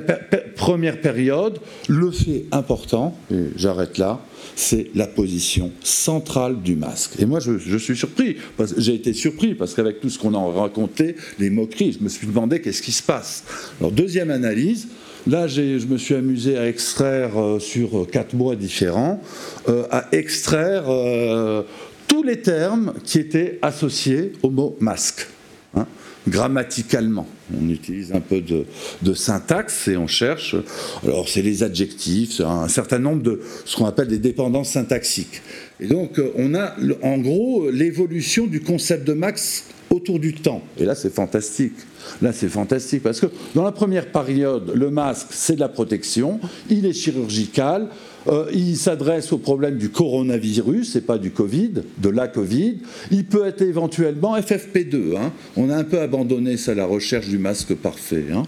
première 0.54 1.00
période. 1.00 1.58
Le 1.88 2.12
fait 2.12 2.44
important, 2.52 3.18
et 3.32 3.46
j'arrête 3.56 3.98
là, 3.98 4.20
c'est 4.54 4.90
la 4.94 5.08
position 5.08 5.72
centrale 5.82 6.62
du 6.62 6.76
masque. 6.76 7.14
Et 7.18 7.26
moi, 7.26 7.40
je, 7.40 7.76
suis 7.76 7.96
surpris. 7.96 8.36
J'ai 8.76 8.94
été 8.94 9.14
surpris 9.14 9.56
parce 9.56 9.74
qu'avec 9.74 10.00
tout 10.00 10.10
ce 10.10 10.18
qu'on 10.20 10.34
a 10.34 10.60
raconté, 10.60 11.16
les 11.40 11.50
moqueries, 11.50 11.96
je 11.98 12.04
me 12.04 12.08
suis 12.08 12.28
demandé 12.28 12.60
qu'est-ce 12.60 12.82
qui 12.82 12.92
se 12.92 13.02
passe. 13.02 13.42
Alors, 13.80 13.90
deuxième 13.90 14.30
analyse. 14.30 14.86
Là, 15.26 15.46
je 15.46 15.86
me 15.86 15.98
suis 15.98 16.14
amusé 16.14 16.56
à 16.56 16.68
extraire 16.68 17.38
euh, 17.38 17.58
sur 17.58 18.06
quatre 18.10 18.34
mois 18.34 18.56
différents, 18.56 19.20
euh, 19.68 19.84
à 19.90 20.06
extraire 20.12 20.84
euh, 20.88 21.62
tous 22.08 22.22
les 22.22 22.40
termes 22.40 22.94
qui 23.04 23.18
étaient 23.18 23.58
associés 23.62 24.32
au 24.42 24.50
mot 24.50 24.76
masque. 24.80 25.26
Hein 25.74 25.86
grammaticalement. 26.28 27.26
On 27.54 27.68
utilise 27.68 28.12
un 28.12 28.20
peu 28.20 28.40
de, 28.40 29.14
syntaxe 29.14 29.88
et 29.88 29.96
on 29.96 30.06
cherche. 30.06 30.54
Alors, 31.02 31.28
c'est 31.28 31.42
les 31.42 31.62
adjectifs, 31.62 32.40
un 32.40 32.68
certain 32.68 32.98
nombre 32.98 33.22
de 33.22 33.40
ce 33.64 33.76
qu'on 33.76 33.86
appelle 33.86 34.08
des 34.08 34.18
dépendances 34.18 34.70
syntaxiques. 34.70 35.42
Et 35.80 35.86
donc, 35.86 36.18
euh, 36.18 36.32
on 36.36 36.54
a 36.54 36.74
en 37.02 37.18
gros 37.18 37.70
l'évolution 37.70 38.46
du 38.46 38.60
concept 38.60 39.06
de 39.06 39.12
max 39.12 39.64
autour 39.90 40.20
du 40.20 40.34
temps. 40.34 40.62
Et 40.78 40.84
là, 40.84 40.94
c'est 40.94 41.12
fantastique. 41.12 41.74
Là, 42.22 42.32
c'est 42.32 42.48
fantastique 42.48 43.02
parce 43.02 43.20
que 43.20 43.26
dans 43.54 43.64
la 43.64 43.72
première 43.72 44.06
période, 44.06 44.72
le 44.74 44.90
masque, 44.90 45.28
c'est 45.30 45.56
de 45.56 45.60
la 45.60 45.68
protection, 45.68 46.40
il 46.68 46.86
est 46.86 46.92
chirurgical, 46.92 47.88
euh, 48.28 48.46
il 48.52 48.76
s'adresse 48.76 49.32
au 49.32 49.38
problème 49.38 49.78
du 49.78 49.90
coronavirus 49.90 50.96
et 50.96 51.00
pas 51.00 51.18
du 51.18 51.30
Covid, 51.30 51.72
de 51.98 52.08
la 52.08 52.28
Covid. 52.28 52.78
Il 53.10 53.26
peut 53.26 53.46
être 53.46 53.62
éventuellement 53.62 54.36
FFP2. 54.38 55.16
Hein. 55.16 55.32
On 55.56 55.70
a 55.70 55.76
un 55.76 55.84
peu 55.84 56.00
abandonné 56.00 56.56
ça, 56.56 56.74
la 56.74 56.86
recherche 56.86 57.28
du 57.28 57.38
masque 57.38 57.74
parfait. 57.74 58.26
Hein. 58.32 58.44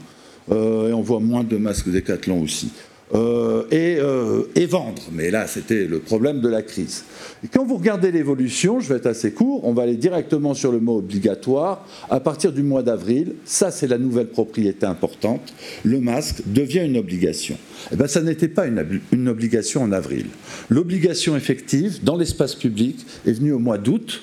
Euh, 0.51 0.91
et 0.91 0.93
on 0.93 1.03
voit 1.03 1.21
moins 1.21 1.45
de 1.45 1.57
masques 1.57 1.91
décathlon 1.91 2.43
aussi. 2.43 2.71
Euh, 3.15 4.45
et, 4.55 4.67
vendre. 4.67 5.03
Mais 5.13 5.31
là, 5.31 5.47
c'était 5.47 5.85
le 5.85 5.99
problème 5.99 6.41
de 6.41 6.49
la 6.49 6.63
crise. 6.63 7.05
Quand 7.53 7.65
vous 7.65 7.77
regardez 7.77 8.11
l'évolution, 8.11 8.81
je 8.81 8.89
vais 8.89 8.97
être 8.97 9.07
assez 9.07 9.33
court, 9.33 9.67
on 9.67 9.75
va 9.75 9.83
aller 9.83 9.97
directement 9.97 10.55
sur 10.55 10.73
le 10.73 10.81
mot 10.81 10.99
obligatoire. 10.99 11.87
À 12.09 12.21
partir 12.21 12.53
du 12.53 12.63
mois 12.63 12.83
d'avril, 12.83 13.35
ça 13.45 13.71
c'est 13.71 13.87
la 13.87 13.99
nouvelle 13.99 14.29
propriété 14.29 14.87
importante, 14.87 15.53
le 15.85 16.01
masque 16.01 16.43
devient 16.47 16.85
une 16.85 16.97
obligation. 16.97 17.59
Eh 17.93 17.97
bien, 17.97 18.07
ça 18.07 18.23
n'était 18.23 18.49
pas 18.49 18.67
une, 18.67 19.01
une, 19.11 19.29
obligation 19.29 19.83
en 19.83 19.93
avril. 19.93 20.27
L'obligation 20.71 21.37
effective 21.37 22.03
dans 22.03 22.17
l'espace 22.17 22.55
public 22.55 23.05
est 23.27 23.33
venue 23.33 23.53
au 23.53 23.59
mois 23.59 23.79
d'août 23.79 24.23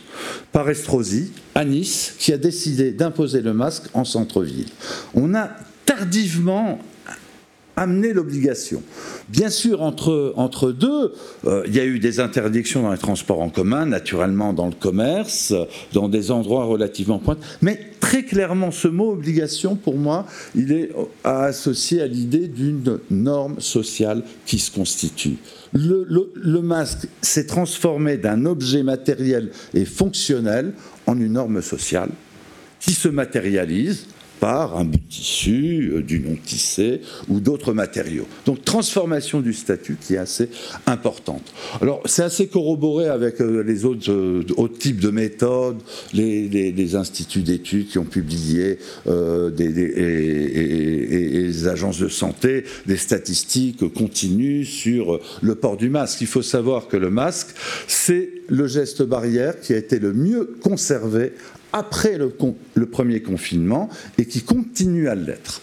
par 0.52 0.68
Estrosi, 0.70 1.32
à 1.54 1.64
Nice, 1.64 2.16
qui 2.18 2.34
a 2.34 2.38
décidé 2.38 2.92
d'imposer 2.92 3.42
le 3.42 3.54
masque 3.54 3.84
en 3.94 4.06
centre-ville. 4.06 4.70
On 5.14 5.36
a 5.36 5.50
tardivement 5.86 6.80
amener 7.80 8.14
l'obligation. 8.14 8.84
Bien 9.30 9.50
sûr, 9.50 9.82
entre, 9.82 10.34
entre 10.36 10.72
deux, 10.72 11.14
euh, 11.46 11.64
il 11.66 11.76
y 11.76 11.80
a 11.80 11.86
eu 11.86 12.00
des 12.00 12.20
interdictions 12.20 12.84
dans 12.84 12.92
les 12.92 12.98
transports 12.98 13.42
en 13.42 13.50
commun, 13.50 13.86
naturellement 13.86 14.54
dans 14.54 14.68
le 14.68 14.74
commerce, 14.74 15.54
dans 15.94 16.10
des 16.10 16.32
endroits 16.32 16.66
relativement 16.66 17.20
pointés, 17.20 17.42
mais 17.62 17.80
très 18.00 18.24
clairement, 18.24 18.72
ce 18.72 18.88
mot 18.88 19.12
obligation, 19.12 19.76
pour 19.76 19.96
moi, 19.96 20.26
il 20.56 20.72
est 20.72 20.92
associé 21.24 22.02
à 22.02 22.08
l'idée 22.08 22.48
d'une 22.48 23.00
norme 23.10 23.60
sociale 23.60 24.24
qui 24.46 24.60
se 24.60 24.72
constitue. 24.72 25.38
Le, 25.74 26.06
le 26.36 26.62
masque 26.62 27.08
s'est 27.22 27.46
transformé 27.46 28.18
d'un 28.18 28.46
objet 28.46 28.84
matériel 28.84 29.52
et 29.74 29.86
fonctionnel 29.86 30.74
en 31.08 31.18
une 31.20 31.34
norme 31.34 31.62
sociale 31.62 32.10
qui 32.80 32.94
se 32.94 33.08
matérialise 33.08 34.08
par 34.40 34.78
un 34.78 34.86
bout 34.86 34.98
de 34.98 35.10
tissu, 35.10 35.92
euh, 35.94 36.02
du 36.02 36.20
non-tissé 36.20 37.02
ou 37.28 37.40
d'autres 37.40 37.74
matériaux. 37.74 38.28
Donc 38.46 38.64
transformation 38.64 39.42
du 39.42 39.54
statut 39.54 39.98
qui 40.00 40.16
est 40.16 40.18
assez 40.18 40.50
importante. 40.86 41.54
Alors 41.82 42.02
c'est 42.06 42.24
assez 42.24 42.48
corroboré 42.48 43.08
avec 43.08 43.42
euh, 43.42 43.64
les 43.64 43.86
autres, 43.86 44.12
euh, 44.12 44.44
autres 44.58 44.78
types 44.78 45.00
de 45.00 45.10
méthodes, 45.10 45.78
les, 46.14 46.96
instituts 46.96 47.42
d'études 47.42 47.88
qui 47.88 48.00
ont 48.00 48.06
publié 48.06 48.80
des, 49.06 49.66
et, 49.66 51.44
les 51.44 51.68
agences 51.68 52.00
de 52.00 52.08
santé 52.08 52.64
des 52.88 52.98
statistiques 52.98 53.94
continues 53.94 54.66
sur 54.66 55.20
le 55.42 55.56
port 55.56 55.78
du 55.78 55.90
masque. 55.90 56.22
Il 56.22 56.28
faut 56.28 56.42
savoir 56.42 56.88
que 56.88 56.98
le 56.98 57.12
masque, 57.12 57.50
c'est 57.88 58.30
le 58.48 58.68
geste 58.68 59.04
barrière 59.04 59.60
qui 59.60 59.74
a 59.74 59.78
été 59.78 60.00
le 60.00 60.14
mieux 60.14 60.56
conservé 60.64 61.34
après 61.74 62.18
le, 62.18 62.86
premier 62.86 63.22
confinement 63.22 63.90
et 64.18 64.26
qui 64.26 64.42
continue 64.42 65.08
à 65.08 65.16
l'être. 65.16 65.62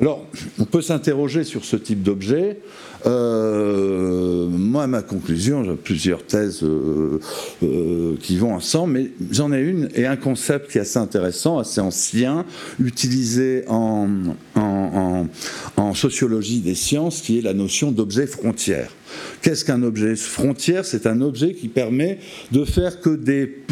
Alors, 0.00 0.26
on 0.58 0.64
peut 0.64 0.82
s'interroger 0.82 1.44
sur 1.44 1.64
ce 1.64 1.76
type 1.76 2.02
d'objet. 2.02 2.58
Euh, 3.06 4.48
moi, 4.48 4.86
ma 4.88 5.02
conclusion, 5.02 5.62
j'ai 5.62 5.74
plusieurs 5.74 6.24
thèses 6.24 6.64
euh, 6.64 7.20
euh, 7.62 8.16
qui 8.20 8.36
vont 8.36 8.54
ensemble, 8.54 8.94
mais 8.94 9.10
j'en 9.30 9.52
ai 9.52 9.60
une 9.60 9.88
et 9.94 10.06
un 10.06 10.16
concept 10.16 10.70
qui 10.70 10.78
est 10.78 10.80
assez 10.80 10.98
intéressant, 10.98 11.58
assez 11.58 11.80
ancien, 11.80 12.44
utilisé 12.80 13.64
en, 13.68 14.08
en 14.56 15.94
sociologie 15.94 16.60
des 16.60 16.74
sciences, 16.74 17.20
qui 17.20 17.38
est 17.38 17.42
la 17.42 17.54
notion 17.54 17.92
d'objet 17.92 18.26
frontière. 18.26 18.90
Qu'est-ce 19.42 19.64
qu'un 19.64 19.82
objet? 19.82 20.16
Frontière 20.16 20.84
C'est 20.84 21.06
un 21.06 21.20
objet 21.20 21.54
qui 21.54 21.68
permet 21.68 22.18
de 22.50 22.64
faire 22.64 23.00
que 23.00 23.10
des 23.10 23.62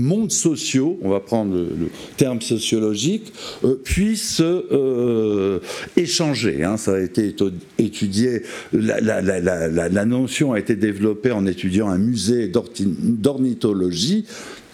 mondes 0.00 0.32
sociaux, 0.32 0.98
on 1.02 1.10
va 1.10 1.20
prendre 1.20 1.54
le, 1.54 1.90
terme 2.16 2.40
sociologique, 2.40 3.32
euh, 3.64 3.74
puissent 3.74 4.40
euh, 4.40 5.60
échanger. 5.96 6.64
Hein. 6.64 6.76
ça 6.76 6.94
a 6.94 7.00
été 7.00 7.34
étudié, 7.78 8.42
la, 8.72 9.00
la, 9.00 10.04
notion 10.04 10.52
a 10.52 10.58
été 10.58 10.74
développée 10.74 11.30
en 11.30 11.46
étudiant 11.46 11.88
un 11.88 11.98
musée 11.98 12.50
d'ornithologie, 12.50 14.26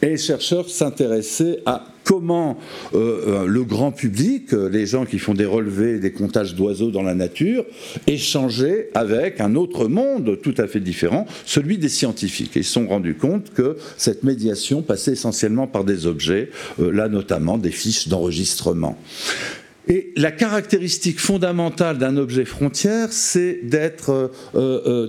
et 0.03 0.11
les 0.11 0.17
chercheurs 0.17 0.69
s'intéressaient 0.69 1.61
à 1.67 1.87
comment 2.07 2.57
euh, 2.95 2.99
euh, 3.27 3.47
le 3.47 3.65
grand 3.65 3.91
public, 3.91 4.55
euh, 4.55 4.71
les 4.71 4.87
gens 4.87 5.05
qui 5.05 5.19
font 5.19 5.35
des 5.35 5.45
relevés, 5.45 5.99
des 5.99 6.13
comptages 6.13 6.55
d'oiseaux 6.55 6.93
dans 6.93 7.03
la 7.03 7.15
nature, 7.15 7.67
échangeaient 8.07 8.91
avec 8.95 9.41
un 9.41 9.57
autre 9.57 9.89
monde 9.89 10.39
tout 10.41 10.55
à 10.57 10.69
fait 10.69 10.79
différent, 10.79 11.27
celui 11.45 11.79
des 11.79 11.89
scientifiques. 11.89 12.53
Ils 12.55 12.65
se 12.65 12.73
sont 12.73 12.87
rendus 12.87 13.17
compte 13.17 13.53
que 13.53 13.77
cette 13.97 14.23
médiation 14.23 14.83
passait 14.83 15.13
essentiellement 15.13 15.67
par 15.67 15.83
des 15.83 16.07
objets, 16.07 16.51
là 16.79 17.09
notamment 17.09 17.59
des 17.59 17.73
fiches 17.73 18.07
d'enregistrement. 18.07 18.97
Et 19.89 20.13
la 20.17 20.31
caractéristique 20.31 21.19
fondamentale 21.19 21.99
d'un 21.99 22.17
objet 22.17 22.45
frontière, 22.45 23.09
c'est 23.13 23.61
d'être, 23.65 24.31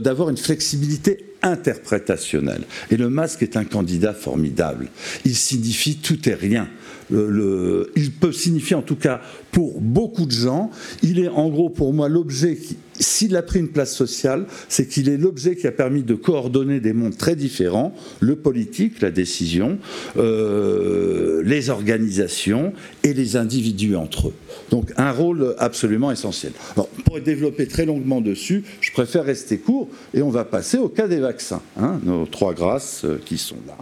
d'avoir 0.01 0.29
une 0.29 0.37
flexibilité 0.37 1.26
interprétationnelle. 1.41 2.63
Et 2.91 2.97
le 2.97 3.09
masque 3.09 3.43
est 3.43 3.57
un 3.57 3.65
candidat 3.65 4.13
formidable. 4.13 4.87
Il 5.25 5.35
signifie 5.35 5.97
tout 5.97 6.27
et 6.27 6.33
rien 6.33 6.67
il 7.09 8.11
peut 8.19 8.31
signifier 8.31 8.75
en 8.75 8.81
tout 8.81 8.95
cas 8.95 9.21
pour 9.51 9.79
beaucoup 9.79 10.25
de 10.25 10.31
gens, 10.31 10.71
il 11.03 11.19
est 11.19 11.29
en 11.29 11.49
gros 11.49 11.69
pour 11.69 11.93
moi 11.93 12.09
l'objet 12.09 12.57
qui, 12.57 12.77
s'il 12.99 13.35
a 13.35 13.41
pris 13.41 13.59
une 13.59 13.69
place 13.69 13.93
sociale, 13.95 14.45
c'est 14.69 14.87
qu'il 14.87 15.09
est 15.09 15.17
l'objet 15.17 15.55
qui 15.55 15.67
a 15.67 15.71
permis 15.71 16.03
de 16.03 16.15
coordonner 16.15 16.79
des 16.79 16.93
mondes 16.93 17.17
très 17.17 17.35
différents, 17.35 17.95
le 18.19 18.35
politique, 18.35 19.01
la 19.01 19.11
décision, 19.11 19.77
euh, 20.17 21.41
les 21.43 21.69
organisations 21.69 22.73
et 23.03 23.13
les 23.13 23.35
individus 23.35 23.95
entre 23.95 24.29
eux. 24.29 24.33
Donc 24.69 24.91
un 24.97 25.11
rôle 25.11 25.55
absolument 25.57 26.11
essentiel. 26.11 26.53
Alors, 26.75 26.87
pour 27.05 27.19
développer 27.19 27.67
très 27.67 27.85
longuement 27.85 28.21
dessus, 28.21 28.63
je 28.81 28.91
préfère 28.91 29.25
rester 29.25 29.57
court 29.57 29.89
et 30.13 30.21
on 30.21 30.29
va 30.29 30.45
passer 30.45 30.77
au 30.77 30.89
cas 30.89 31.07
des 31.07 31.19
vaccins, 31.19 31.61
hein, 31.79 31.99
nos 32.03 32.25
trois 32.25 32.53
grâces 32.53 33.03
euh, 33.05 33.19
qui 33.23 33.37
sont 33.37 33.57
là. 33.67 33.77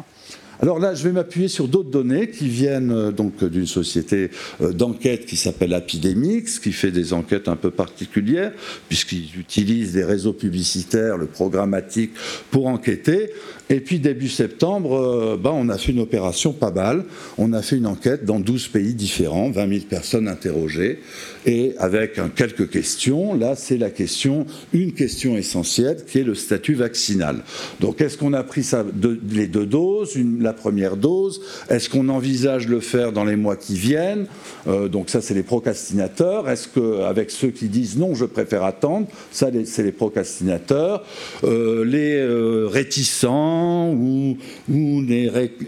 Alors 0.62 0.80
là, 0.80 0.96
je 0.96 1.04
vais 1.04 1.12
m'appuyer 1.12 1.48
sur 1.48 1.68
d'autres 1.68 1.90
données 1.90 2.30
qui 2.30 2.48
viennent 2.48 2.92
euh, 2.92 3.12
donc 3.12 3.44
d'une 3.44 3.68
société 3.68 4.30
euh, 4.62 4.72
d'enquête 4.72 5.26
qui 5.26 5.36
s'appelle 5.36 5.74
Epidemics, 5.74 6.62
qui 6.62 6.72
fait 6.72 6.92
des 6.92 7.14
enquêtes 7.14 7.48
un 7.48 7.56
peu 7.56 7.72
particulières, 7.72 8.52
puisqu'ils 8.88 9.38
utilisent 9.38 9.94
des 9.94 10.04
réseaux 10.04 10.34
publicitaires, 10.34 11.18
le 11.18 11.26
programmatique, 11.26 12.12
pour 12.52 12.68
enquêter. 12.68 13.32
Et 13.70 13.80
puis 13.80 14.00
début 14.00 14.30
septembre, 14.30 15.40
ben, 15.42 15.52
on 15.52 15.70
a 15.70 15.78
fait 15.80 15.92
une 15.92 16.00
opération 16.00 16.54
pas 16.54 16.70
mal. 16.70 17.04
On 17.40 17.52
a 17.52 17.64
fait 17.64 17.78
une 17.78 17.88
enquête 17.88 18.24
dans 18.24 18.40
12 18.40 18.68
pays 18.68 18.94
différents, 18.94 19.50
20 19.50 19.70
000 19.70 19.82
personnes 19.90 20.28
interrogées, 20.28 21.00
et 21.48 21.74
avec 21.80 22.20
quelques 22.36 22.70
questions. 22.70 23.34
Là, 23.34 23.56
c'est 23.56 23.78
la 23.78 23.90
question, 23.90 24.46
une 24.72 24.94
question 24.94 25.36
essentielle, 25.36 25.98
qui 26.08 26.20
est 26.20 26.24
le 26.24 26.36
statut 26.36 26.76
vaccinal. 26.76 27.38
Donc, 27.80 28.02
est-ce 28.02 28.18
qu'on 28.20 28.34
a 28.34 28.44
pris 28.44 28.70
les 29.32 29.48
deux 29.48 29.66
doses, 29.66 30.16
la 30.46 30.54
première 30.54 30.96
dose 30.96 31.42
Est-ce 31.70 31.90
qu'on 31.90 32.08
envisage 32.10 32.68
le 32.68 32.80
faire 32.80 33.12
dans 33.12 33.26
les 33.26 33.36
mois 33.36 33.58
qui 33.58 33.76
viennent? 33.76 34.28
Euh, 34.68 34.88
Donc 34.88 35.10
ça, 35.10 35.22
c'est 35.22 35.34
les 35.34 35.44
procrastinateurs. 35.44 36.50
Est-ce 36.50 36.68
qu'avec 36.70 37.32
ceux 37.32 37.50
qui 37.50 37.68
disent 37.68 37.98
non, 37.98 38.16
je 38.16 38.26
préfère 38.26 38.64
attendre, 38.64 39.08
ça, 39.32 39.50
c'est 39.66 39.84
les 39.84 39.92
procrastinateurs. 39.92 41.04
Euh, 41.44 41.84
les 41.84 42.16
réticents 42.68 43.92
ou, 43.92 44.38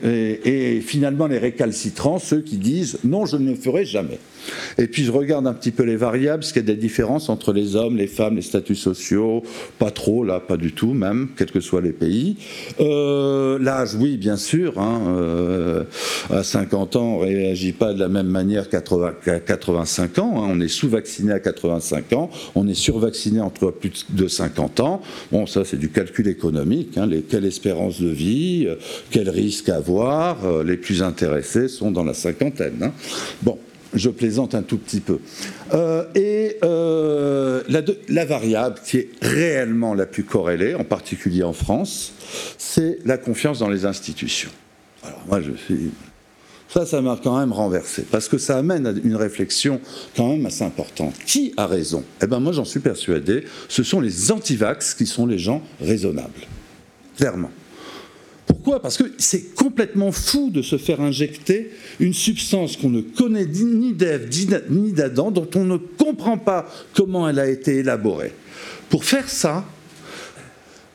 et, 0.03 0.81
finalement 0.81 1.27
les 1.27 1.37
récalcitrants, 1.37 2.19
ceux 2.19 2.41
qui 2.41 2.57
disent 2.57 2.99
non, 3.03 3.25
je 3.25 3.37
ne 3.37 3.49
le 3.49 3.55
ferai 3.55 3.85
jamais. 3.85 4.19
Et 4.77 4.87
puis 4.87 5.03
je 5.03 5.11
regarde 5.11 5.47
un 5.47 5.53
petit 5.53 5.71
peu 5.71 5.83
les 5.83 5.95
variables, 5.95 6.43
ce 6.43 6.53
qu'il 6.53 6.61
y 6.61 6.65
a 6.65 6.73
des 6.73 6.79
différences 6.79 7.29
entre 7.29 7.53
les 7.53 7.75
hommes, 7.75 7.97
les 7.97 8.07
femmes, 8.07 8.35
les 8.35 8.41
statuts 8.41 8.75
sociaux, 8.75 9.43
pas 9.79 9.91
trop, 9.91 10.23
là, 10.23 10.39
pas 10.39 10.57
du 10.57 10.71
tout, 10.73 10.93
même, 10.93 11.29
quels 11.37 11.51
que 11.51 11.59
soient 11.59 11.81
les 11.81 11.91
pays. 11.91 12.37
Euh, 12.79 13.57
l'âge, 13.59 13.95
oui, 13.95 14.17
bien 14.17 14.37
sûr, 14.37 14.79
hein, 14.79 15.01
euh, 15.07 15.83
à 16.29 16.43
50 16.43 16.95
ans, 16.95 17.17
on 17.17 17.21
ne 17.21 17.25
réagit 17.25 17.73
pas 17.73 17.93
de 17.93 17.99
la 17.99 18.07
même 18.07 18.27
manière 18.27 18.69
qu'à 18.69 18.81
85 18.81 20.19
ans, 20.19 20.33
hein. 20.37 20.47
on 20.49 20.59
est 20.59 20.67
sous-vacciné 20.67 21.31
à 21.31 21.39
85 21.39 22.13
ans, 22.13 22.29
on 22.55 22.67
est 22.67 22.73
survacciné 22.73 23.41
entre 23.41 23.71
plus 23.71 24.05
de 24.09 24.27
50 24.27 24.79
ans. 24.79 25.01
Bon, 25.31 25.45
ça, 25.45 25.63
c'est 25.65 25.77
du 25.77 25.89
calcul 25.89 26.27
économique, 26.27 26.97
hein, 26.97 27.09
quelle 27.29 27.45
espérance 27.45 28.01
de 28.01 28.09
vie, 28.09 28.65
euh, 28.67 28.75
quel 29.11 29.29
risque 29.29 29.69
avoir. 29.69 30.45
Euh, 30.45 30.63
les 30.63 30.77
plus 30.77 31.01
intéressés 31.01 31.67
sont 31.67 31.91
dans 31.91 32.03
la 32.03 32.13
cinquantaine. 32.13 32.81
Hein. 32.81 32.91
Bon, 33.41 33.57
je 33.93 34.09
plaisante 34.09 34.55
un 34.55 34.63
tout 34.63 34.77
petit 34.77 34.99
peu. 34.99 35.19
Euh, 35.73 36.05
et 36.15 36.57
la, 36.61 37.81
la, 38.09 38.25
variable 38.25 38.79
qui 38.85 38.97
est 38.97 39.09
réellement 39.21 39.93
la 39.93 40.05
plus 40.05 40.23
corrélée, 40.23 40.75
en 40.75 40.83
particulier 40.83 41.43
en 41.43 41.53
France, 41.53 42.13
c'est 42.57 42.99
la 43.05 43.17
confiance 43.17 43.59
dans 43.59 43.69
les 43.69 43.85
institutions. 43.85 44.51
Alors 45.03 45.21
moi, 45.27 45.41
je. 45.41 45.51
Ça, 46.69 46.85
ça 46.85 47.01
m'a 47.01 47.17
quand 47.21 47.39
même 47.39 47.53
renversé, 47.53 48.05
parce 48.11 48.27
que 48.27 48.37
ça 48.37 48.57
amène 48.57 48.85
à 48.87 48.91
une 48.91 49.15
réflexion 49.15 49.79
quand 50.17 50.31
même 50.31 50.45
assez 50.45 50.63
importante. 50.63 51.13
Qui 51.25 51.53
a 51.55 51.65
raison? 51.65 52.03
Eh 52.21 52.27
bien, 52.27 52.39
moi, 52.39 52.51
j'en 52.51 52.65
suis 52.65 52.81
persuadé, 52.81 53.45
ce 53.69 53.83
sont 53.83 54.01
les 54.01 54.31
antivax 54.31 54.93
qui 54.93 55.05
sont 55.05 55.25
les 55.25 55.39
gens 55.39 55.61
raisonnables. 55.79 56.41
Clairement. 57.17 57.51
Pourquoi? 58.67 58.81
Parce 58.81 58.97
que 58.97 59.13
c'est 59.17 59.55
complètement 59.55 60.11
fou 60.11 60.49
de 60.49 60.61
se 60.61 60.77
faire 60.77 60.99
injecter 60.99 61.71
une 62.01 62.13
substance 62.13 62.75
qu'on 62.75 62.89
ne 62.89 62.99
connaît 62.99 63.45
ni 63.45 63.93
d'Ève 63.93 64.27
ni 64.69 64.91
d'Adam, 64.91 65.31
dont 65.31 65.47
on 65.55 65.63
ne 65.63 65.77
comprend 65.77 66.37
pas 66.37 66.69
comment 66.93 67.29
elle 67.29 67.39
a 67.39 67.47
été 67.47 67.77
élaborée. 67.77 68.33
Pour 68.89 69.05
faire 69.05 69.29
ça, 69.29 69.63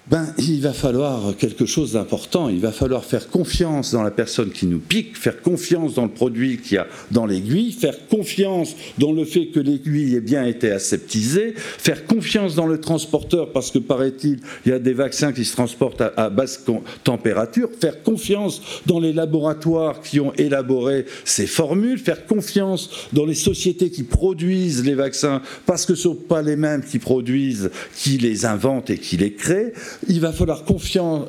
ben, 0.08 0.34
il 0.36 0.60
va 0.60 0.72
falloir 0.72 1.36
quelque 1.36 1.64
chose 1.64 1.92
d'important. 1.92 2.48
Il 2.48 2.60
va 2.60 2.72
falloir 2.72 3.04
faire 3.04 3.28
confiance 3.28 3.92
dans 3.92 4.02
la 4.02 4.10
personne 4.10 4.50
qui 4.50 4.66
nous 4.66 4.80
pique, 4.80 5.16
faire 5.16 5.40
confiance 5.40 5.94
dans 5.94 6.02
le 6.02 6.10
produit 6.10 6.58
qu'il 6.58 6.74
y 6.74 6.78
a 6.78 6.88
dans 7.12 7.24
l'aiguille, 7.24 7.70
faire 7.70 8.08
confiance 8.08 8.74
dans 8.98 9.12
le 9.12 9.24
fait 9.24 9.46
que 9.46 9.60
l'aiguille 9.60 10.16
ait 10.16 10.20
bien 10.20 10.44
été 10.44 10.72
aseptisée, 10.72 11.54
faire 11.56 12.04
confiance 12.06 12.56
dans 12.56 12.66
le 12.66 12.80
transporteur 12.80 13.52
parce 13.52 13.70
que, 13.70 13.78
paraît-il, 13.78 14.40
il 14.66 14.72
y 14.72 14.74
a 14.74 14.80
des 14.80 14.92
vaccins 14.92 15.32
qui 15.32 15.44
se 15.44 15.52
transportent 15.52 16.02
à, 16.16 16.30
basse 16.30 16.64
température, 17.04 17.68
faire 17.80 18.02
confiance 18.02 18.60
dans 18.86 18.98
les 18.98 19.12
laboratoires 19.12 20.00
qui 20.02 20.18
ont 20.18 20.32
élaboré 20.34 21.06
ces 21.24 21.46
formules, 21.46 21.98
faire 21.98 22.26
confiance 22.26 22.90
dans 23.12 23.24
les 23.24 23.34
sociétés 23.34 23.90
qui 23.90 24.02
produisent 24.02 24.84
les 24.84 24.94
vaccins 24.94 25.42
parce 25.64 25.86
que 25.86 25.94
ce 25.94 26.08
ne 26.08 26.14
sont 26.14 26.20
pas 26.20 26.42
les 26.42 26.56
mêmes 26.56 26.82
qui 26.82 26.98
produisent, 26.98 27.70
qui 27.96 28.18
les 28.18 28.46
inventent 28.46 28.90
et 28.90 28.98
qui 28.98 29.16
les 29.16 29.32
créent 29.34 29.72
il 30.08 30.20
va 30.20 30.32
falloir 30.32 30.64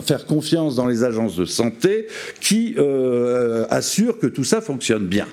faire 0.02 0.26
confiance 0.26 0.76
dans 0.76 0.88
les 0.88 1.04
agences 1.04 1.36
de 1.36 1.46
santé 1.46 2.08
qui 2.40 2.76
euh, 2.78 3.66
assurent 3.70 4.20
que 4.20 4.28
tout 4.28 4.44
ça 4.44 4.62
fonctionne 4.62 5.08
bien. 5.08 5.28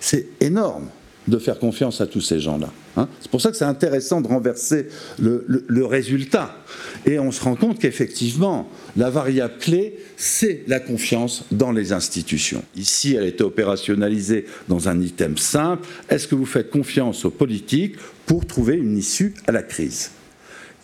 C'est 0.00 0.26
énorme 0.40 0.88
de 1.28 1.38
faire 1.38 1.58
confiance 1.58 2.00
à 2.00 2.06
tous 2.06 2.20
ces 2.20 2.40
gens-là. 2.40 2.70
Hein. 2.96 3.08
c'est 3.20 3.30
pour 3.30 3.40
ça 3.40 3.50
que 3.50 3.56
c'est 3.56 3.64
intéressant 3.64 4.20
de 4.20 4.26
renverser 4.26 4.88
le, 5.18 5.84
résultat. 5.84 6.56
Et 7.06 7.18
on 7.18 7.30
se 7.30 7.42
rend 7.42 7.54
compte 7.54 7.78
qu'effectivement, 7.78 8.68
la 8.96 9.10
variable 9.10 9.54
clé, 9.60 9.98
c'est 10.16 10.64
la 10.66 10.80
confiance 10.80 11.44
dans 11.52 11.72
les 11.72 11.92
institutions. 11.92 12.62
Ici, 12.76 13.14
elle 13.14 13.26
était 13.26 13.44
opérationnalisée 13.44 14.46
dans 14.68 14.88
un 14.88 15.00
item 15.00 15.36
simple. 15.38 15.86
Est-ce 16.08 16.26
que 16.26 16.34
vous 16.34 16.46
faites 16.46 16.70
confiance 16.70 17.24
aux 17.24 17.30
politiques 17.30 17.96
pour 18.26 18.46
trouver 18.46 18.74
une 18.74 18.98
issue 18.98 19.34
à 19.46 19.52
la 19.52 19.62
crise? 19.62 20.10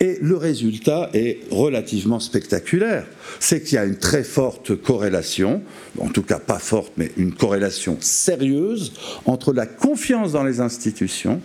Et 0.00 0.18
le 0.20 0.36
résultat 0.36 1.10
est 1.14 1.38
relativement 1.50 2.20
spectaculaire. 2.20 3.06
C'est 3.40 3.62
qu'il 3.62 3.76
y 3.76 3.78
a 3.78 3.84
une 3.84 3.98
très 3.98 4.24
forte 4.24 4.74
corrélation, 4.74 5.62
en 5.98 6.08
tout 6.08 6.22
cas 6.22 6.38
pas 6.38 6.58
forte, 6.58 6.92
mais 6.96 7.10
une 7.16 7.32
corrélation 7.32 7.96
sérieuse 8.00 8.92
entre 9.24 9.52
la 9.52 9.66
confiance 9.66 10.32
dans 10.32 10.44
les 10.44 10.60
institutions 10.60 11.40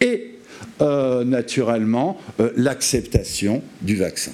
et 0.00 0.34
euh, 0.80 1.24
naturellement 1.24 2.18
euh, 2.40 2.50
l'acceptation 2.56 3.62
du 3.82 3.96
vaccin. 3.96 4.32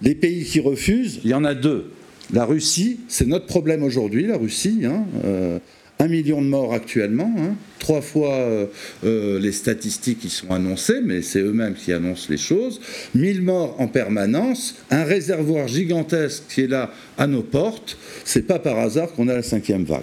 Les 0.00 0.14
pays 0.14 0.44
qui 0.44 0.60
refusent, 0.60 1.20
il 1.24 1.30
y 1.30 1.34
en 1.34 1.44
a 1.44 1.54
deux. 1.54 1.90
La 2.32 2.44
Russie, 2.44 3.00
c'est 3.08 3.26
notre 3.26 3.46
problème 3.46 3.82
aujourd'hui, 3.82 4.26
la 4.26 4.38
Russie. 4.38 4.80
Hein, 4.84 5.04
euh, 5.24 5.58
un 6.02 6.08
million 6.08 6.42
de 6.42 6.48
morts 6.48 6.74
actuellement, 6.74 7.32
hein. 7.38 7.54
trois 7.78 8.00
fois 8.00 8.34
euh, 8.34 8.66
euh, 9.04 9.38
les 9.38 9.52
statistiques 9.52 10.18
qui 10.18 10.30
sont 10.30 10.50
annoncées, 10.50 11.00
mais 11.00 11.22
c'est 11.22 11.38
eux-mêmes 11.38 11.74
qui 11.74 11.92
annoncent 11.92 12.26
les 12.28 12.38
choses, 12.38 12.80
1000 13.14 13.42
morts 13.42 13.76
en 13.80 13.86
permanence, 13.86 14.74
un 14.90 15.04
réservoir 15.04 15.68
gigantesque 15.68 16.42
qui 16.48 16.62
est 16.62 16.66
là 16.66 16.90
à 17.18 17.28
nos 17.28 17.42
portes, 17.42 17.96
c'est 18.24 18.48
pas 18.48 18.58
par 18.58 18.78
hasard 18.80 19.12
qu'on 19.12 19.28
a 19.28 19.34
la 19.34 19.44
cinquième 19.44 19.84
vague. 19.84 20.02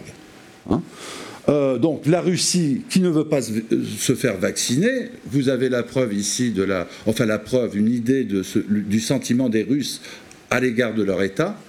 Hein. 0.70 0.82
Euh, 1.50 1.78
donc 1.78 2.06
la 2.06 2.22
Russie 2.22 2.84
qui 2.90 3.02
ne 3.02 3.10
veut 3.10 3.28
pas 3.28 3.42
se 3.42 4.16
faire 4.16 4.38
vacciner, 4.38 5.10
vous 5.26 5.50
avez 5.50 5.68
la 5.68 5.84
preuve 5.84 6.14
ici 6.14 6.52
de 6.52 6.64
la, 6.64 6.88
enfin 7.08 7.26
la 7.26 7.40
preuve, 7.40 7.76
une 7.76 7.92
idée 7.92 8.24
du 8.24 9.00
sentiment 9.02 9.50
des 9.50 9.64
Russes 9.64 10.00
à 10.50 10.62
l'égard 10.62 10.94
de 10.94 11.04
leur 11.04 11.22
État. 11.24 11.60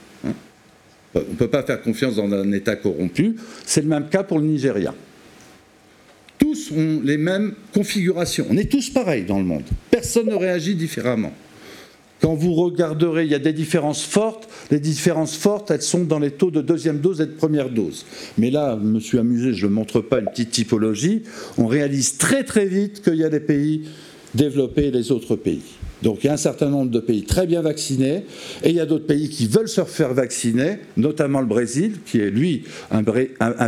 On 1.14 1.18
ne 1.18 1.24
peut 1.36 1.48
pas 1.48 1.62
faire 1.62 1.82
confiance 1.82 2.16
dans 2.16 2.32
un 2.32 2.52
État 2.52 2.76
corrompu. 2.76 3.36
C'est 3.66 3.82
le 3.82 3.88
même 3.88 4.08
cas 4.08 4.22
pour 4.22 4.38
le 4.38 4.44
Nigeria. 4.44 4.94
Tous 6.38 6.70
ont 6.72 7.00
les 7.04 7.18
mêmes 7.18 7.54
configurations. 7.74 8.46
On 8.48 8.56
est 8.56 8.70
tous 8.70 8.90
pareils 8.90 9.24
dans 9.24 9.38
le 9.38 9.44
monde. 9.44 9.64
Personne 9.90 10.28
ne 10.28 10.34
réagit 10.34 10.74
différemment. 10.74 11.32
Quand 12.20 12.34
vous 12.34 12.52
regarderez, 12.52 13.24
il 13.24 13.30
y 13.30 13.34
a 13.34 13.38
des 13.38 13.52
différences 13.52 14.02
fortes. 14.02 14.48
Les 14.70 14.78
différences 14.78 15.36
fortes, 15.36 15.70
elles 15.70 15.82
sont 15.82 16.04
dans 16.04 16.18
les 16.18 16.30
taux 16.30 16.50
de 16.50 16.60
deuxième 16.60 16.98
dose 16.98 17.20
et 17.20 17.26
de 17.26 17.32
première 17.32 17.70
dose. 17.70 18.04
Mais 18.36 18.50
là, 18.50 18.78
je 18.80 18.86
me 18.86 19.00
suis 19.00 19.18
amusé, 19.18 19.54
je 19.54 19.66
ne 19.66 19.72
montre 19.72 20.00
pas 20.00 20.20
une 20.20 20.26
petite 20.26 20.50
typologie. 20.50 21.22
On 21.56 21.66
réalise 21.66 22.18
très 22.18 22.44
très 22.44 22.66
vite 22.66 23.02
qu'il 23.02 23.16
y 23.16 23.24
a 23.24 23.30
des 23.30 23.40
pays 23.40 23.88
développés 24.34 24.88
et 24.88 24.90
les 24.90 25.10
autres 25.12 25.34
pays. 25.34 25.62
Donc 26.02 26.24
il 26.24 26.28
y 26.28 26.30
a 26.30 26.32
un 26.32 26.38
certain 26.38 26.68
nombre 26.68 26.90
de 26.90 27.00
pays 27.00 27.24
très 27.24 27.46
bien 27.46 27.62
vaccinés 27.62 28.24
et 28.62 28.70
il 28.70 28.74
y 28.74 28.80
a 28.80 28.86
d'autres 28.86 29.06
pays 29.06 29.28
qui 29.28 29.46
veulent 29.46 29.68
se 29.68 29.84
faire 29.84 30.14
vacciner, 30.14 30.78
notamment 30.96 31.40
le 31.40 31.46
Brésil, 31.46 31.98
qui 32.06 32.20
est 32.20 32.30
lui 32.30 32.64
un, 32.90 33.02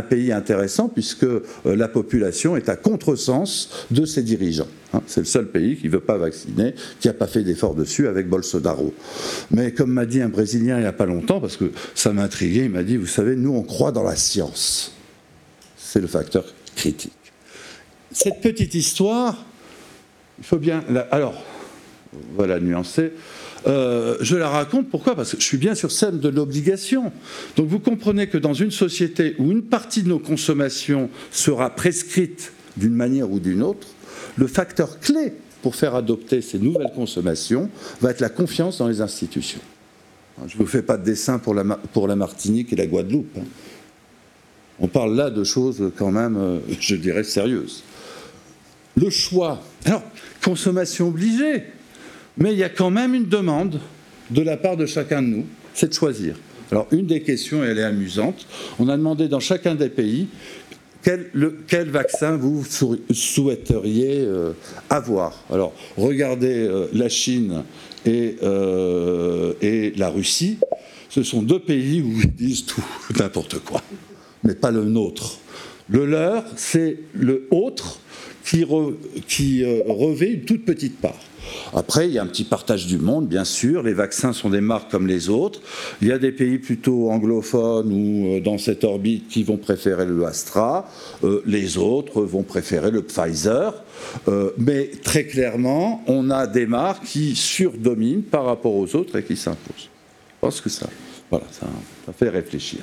pays 0.01 0.31
intéressant 0.31 0.89
puisque 0.89 1.23
euh, 1.23 1.41
la 1.65 1.87
population 1.87 2.55
est 2.55 2.69
à 2.69 2.75
contresens 2.75 3.69
de 3.91 4.05
ses 4.05 4.23
dirigeants. 4.23 4.67
Hein. 4.93 5.01
C'est 5.05 5.21
le 5.21 5.25
seul 5.25 5.47
pays 5.47 5.77
qui 5.77 5.87
ne 5.87 5.91
veut 5.91 5.99
pas 5.99 6.17
vacciner, 6.17 6.73
qui 6.99 7.07
n'a 7.07 7.13
pas 7.13 7.27
fait 7.27 7.43
d'effort 7.43 7.75
dessus 7.75 8.07
avec 8.07 8.27
Bolsonaro. 8.27 8.93
Mais 9.51 9.71
comme 9.71 9.91
m'a 9.91 10.05
dit 10.05 10.21
un 10.21 10.29
Brésilien 10.29 10.77
il 10.77 10.81
n'y 10.81 10.87
a 10.87 10.93
pas 10.93 11.05
longtemps, 11.05 11.39
parce 11.39 11.57
que 11.57 11.71
ça 11.95 12.13
m'a 12.13 12.23
intrigué, 12.23 12.63
il 12.65 12.71
m'a 12.71 12.83
dit, 12.83 12.97
vous 12.97 13.07
savez, 13.07 13.35
nous 13.35 13.53
on 13.53 13.63
croit 13.63 13.91
dans 13.91 14.03
la 14.03 14.15
science. 14.15 14.93
C'est 15.77 16.01
le 16.01 16.07
facteur 16.07 16.45
critique. 16.75 17.13
Cette 18.11 18.41
petite 18.41 18.73
histoire, 18.73 19.45
il 20.39 20.43
faut 20.43 20.57
bien... 20.57 20.83
Alors, 21.11 21.35
voilà, 22.35 22.59
nuancé. 22.59 23.11
Euh, 23.65 24.17
je 24.21 24.35
la 24.35 24.49
raconte 24.49 24.89
pourquoi? 24.89 25.15
Parce 25.15 25.31
que 25.33 25.39
je 25.39 25.45
suis 25.45 25.57
bien 25.57 25.75
sur 25.75 25.91
scène 25.91 26.19
de 26.19 26.29
l'obligation. 26.29 27.11
Donc 27.55 27.67
vous 27.67 27.79
comprenez 27.79 28.27
que 28.27 28.37
dans 28.37 28.53
une 28.53 28.71
société 28.71 29.35
où 29.39 29.51
une 29.51 29.63
partie 29.63 30.03
de 30.03 30.09
nos 30.09 30.19
consommations 30.19 31.09
sera 31.31 31.69
prescrite 31.69 32.51
d'une 32.75 32.93
manière 32.93 33.31
ou 33.31 33.39
d'une 33.39 33.63
autre, 33.63 33.87
le 34.35 34.47
facteur 34.47 34.99
clé 34.99 35.33
pour 35.61 35.75
faire 35.75 35.95
adopter 35.95 36.41
ces 36.41 36.59
nouvelles 36.59 36.91
consommations 36.93 37.69
va 38.01 38.11
être 38.11 38.19
la 38.19 38.29
confiance 38.29 38.79
dans 38.79 38.87
les 38.87 38.99
institutions. 38.99 39.61
Je 40.47 40.57
ne 40.57 40.63
vous 40.63 40.67
fais 40.67 40.81
pas 40.81 40.97
de 40.97 41.05
dessin 41.05 41.39
pour 41.39 41.53
la, 41.53 42.15
Martinique 42.15 42.73
et 42.73 42.75
la 42.75 42.87
Guadeloupe. 42.87 43.37
Hein. 43.37 43.45
On 44.79 44.87
parle 44.87 45.15
là 45.15 45.29
de 45.29 45.43
choses 45.43 45.91
quand 45.95 46.11
même, 46.11 46.35
euh, 46.35 46.59
je 46.79 46.95
dirais, 46.95 47.23
sérieuses. 47.23 47.83
Le 48.97 49.09
choix. 49.09 49.61
Alors, 49.85 50.03
consommation 50.43 51.07
obligée. 51.07 51.63
Mais 52.37 52.53
il 52.53 52.59
y 52.59 52.63
a 52.63 52.69
quand 52.69 52.89
même 52.89 53.13
une 53.13 53.27
demande 53.27 53.79
de 54.29 54.41
la 54.41 54.57
part 54.57 54.77
de 54.77 54.85
chacun 54.85 55.21
de 55.21 55.27
nous, 55.27 55.45
c'est 55.73 55.89
de 55.89 55.93
choisir. 55.93 56.35
Alors 56.71 56.87
une 56.91 57.05
des 57.05 57.21
questions, 57.21 57.63
elle 57.63 57.77
est 57.77 57.83
amusante, 57.83 58.47
on 58.79 58.89
a 58.89 58.97
demandé 58.97 59.27
dans 59.27 59.39
chacun 59.39 59.75
des 59.75 59.89
pays 59.89 60.27
quel, 61.67 61.89
vaccin 61.89 62.37
vous 62.37 62.63
souhaiteriez 63.11 64.21
euh, 64.21 64.53
avoir? 64.89 65.43
Alors 65.51 65.73
regardez 65.97 66.65
euh, 66.65 66.87
la 66.93 67.09
Chine 67.09 67.63
et, 68.05 68.37
euh, 68.41 69.53
et, 69.61 69.91
la 69.97 70.09
Russie, 70.09 70.59
ce 71.09 71.23
sont 71.23 71.41
deux 71.41 71.59
pays 71.59 72.01
où 72.01 72.21
ils 72.21 72.31
disent 72.31 72.65
tout, 72.65 72.83
n'importe 73.19 73.59
quoi, 73.59 73.81
mais 74.43 74.55
pas 74.55 74.71
le 74.71 74.85
nôtre. 74.85 75.39
Le 75.89 76.05
leur, 76.05 76.45
c'est 76.55 76.99
le 77.13 77.47
autre 77.51 77.99
qui, 78.45 78.65
qui 79.27 79.63
revêt 79.87 80.31
une 80.31 80.45
toute 80.45 80.65
petite 80.65 80.99
part. 80.99 81.19
Après, 81.73 82.07
il 82.07 82.13
y 82.13 82.19
a 82.19 82.23
un 82.23 82.27
petit 82.27 82.43
partage 82.43 82.87
du 82.87 82.97
monde, 82.97 83.27
bien 83.27 83.45
sûr. 83.45 83.83
Les 83.83 83.93
vaccins 83.93 84.33
sont 84.33 84.49
des 84.49 84.61
marques 84.61 84.91
comme 84.91 85.07
les 85.07 85.29
autres. 85.29 85.61
Il 86.01 86.07
y 86.07 86.11
a 86.11 86.19
des 86.19 86.31
pays 86.31 86.59
plutôt 86.59 87.09
anglophones 87.09 87.91
ou 87.91 88.35
euh, 88.35 88.39
dans 88.39 88.57
cette 88.57 88.83
orbite 88.83 89.27
qui 89.27 89.43
vont 89.43 89.57
préférer 89.57 90.05
le 90.05 90.25
Astra. 90.25 90.89
Euh, 91.23 91.41
les 91.45 91.77
autres 91.77 92.21
vont 92.21 92.43
préférer 92.43 92.91
le 92.91 93.01
Pfizer. 93.01 93.73
Euh, 94.27 94.51
mais 94.57 94.91
très 95.03 95.25
clairement, 95.25 96.03
on 96.07 96.29
a 96.29 96.47
des 96.47 96.65
marques 96.65 97.05
qui 97.05 97.35
surdominent 97.35 98.23
par 98.23 98.45
rapport 98.45 98.75
aux 98.75 98.95
autres 98.95 99.17
et 99.17 99.23
qui 99.23 99.35
s'imposent. 99.35 99.89
Je 100.29 100.47
pense 100.47 100.61
que 100.61 100.69
ça, 100.69 100.89
voilà, 101.29 101.45
ça, 101.51 101.67
fait 102.13 102.29
réfléchir. 102.29 102.79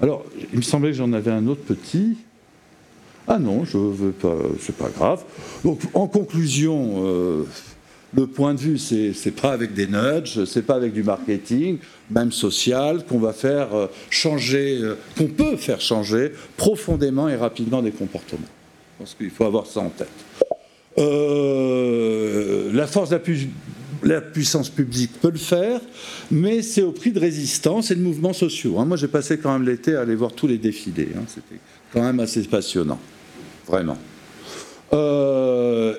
Alors, 0.00 0.24
il 0.52 0.58
me 0.58 0.62
semblait 0.62 0.90
que 0.90 0.96
j'en 0.96 1.12
avais 1.12 1.30
un 1.30 1.46
autre 1.46 1.62
petit. 1.62 2.16
Ah 3.28 3.38
non, 3.38 3.64
je 3.64 3.76
veux 3.76 4.12
pas, 4.12 4.36
c'est 4.60 4.76
pas 4.76 4.88
grave. 4.88 5.24
Donc, 5.64 5.80
en 5.94 6.06
conclusion, 6.06 7.44
le 8.16 8.26
point 8.26 8.54
de 8.54 8.60
vue, 8.60 8.78
c'est 8.78 9.12
n'est 9.24 9.32
pas 9.32 9.52
avec 9.52 9.74
des 9.74 9.86
nudges, 9.86 10.44
c'est 10.44 10.62
pas 10.62 10.76
avec 10.76 10.92
du 10.92 11.02
marketing, 11.02 11.78
même 12.10 12.32
social, 12.32 13.04
qu'on 13.04 13.18
va 13.18 13.32
faire 13.32 13.74
euh, 13.74 13.86
changer, 14.10 14.78
euh, 14.80 14.94
qu'on 15.18 15.26
peut 15.26 15.56
faire 15.56 15.80
changer 15.80 16.32
profondément 16.56 17.28
et 17.28 17.36
rapidement 17.36 17.82
des 17.82 17.90
comportements. 17.90 18.46
Je 18.94 19.04
pense 19.04 19.14
qu'il 19.14 19.30
faut 19.30 19.44
avoir 19.44 19.66
ça 19.66 19.80
en 19.80 19.90
tête. 19.90 20.08
Euh, 20.98 22.72
la 22.72 22.86
force 22.86 23.10
de 23.10 23.20
la, 24.02 24.20
puissance 24.22 24.70
publique 24.70 25.12
peut 25.20 25.30
le 25.30 25.38
faire, 25.38 25.80
mais 26.30 26.62
c'est 26.62 26.82
au 26.82 26.92
prix 26.92 27.12
de 27.12 27.18
résistance 27.18 27.90
et 27.90 27.96
de 27.96 28.02
mouvements 28.02 28.32
sociaux. 28.32 28.78
Hein. 28.78 28.86
Moi, 28.86 28.96
j'ai 28.96 29.08
passé 29.08 29.36
quand 29.36 29.52
même 29.52 29.68
l'été 29.68 29.94
à 29.94 30.00
aller 30.02 30.14
voir 30.14 30.32
tous 30.32 30.46
les 30.46 30.56
défilés. 30.56 31.10
Hein. 31.14 31.24
C'était 31.26 31.60
quand 31.92 32.02
même 32.02 32.20
assez 32.20 32.42
passionnant, 32.44 32.98
vraiment. 33.66 33.98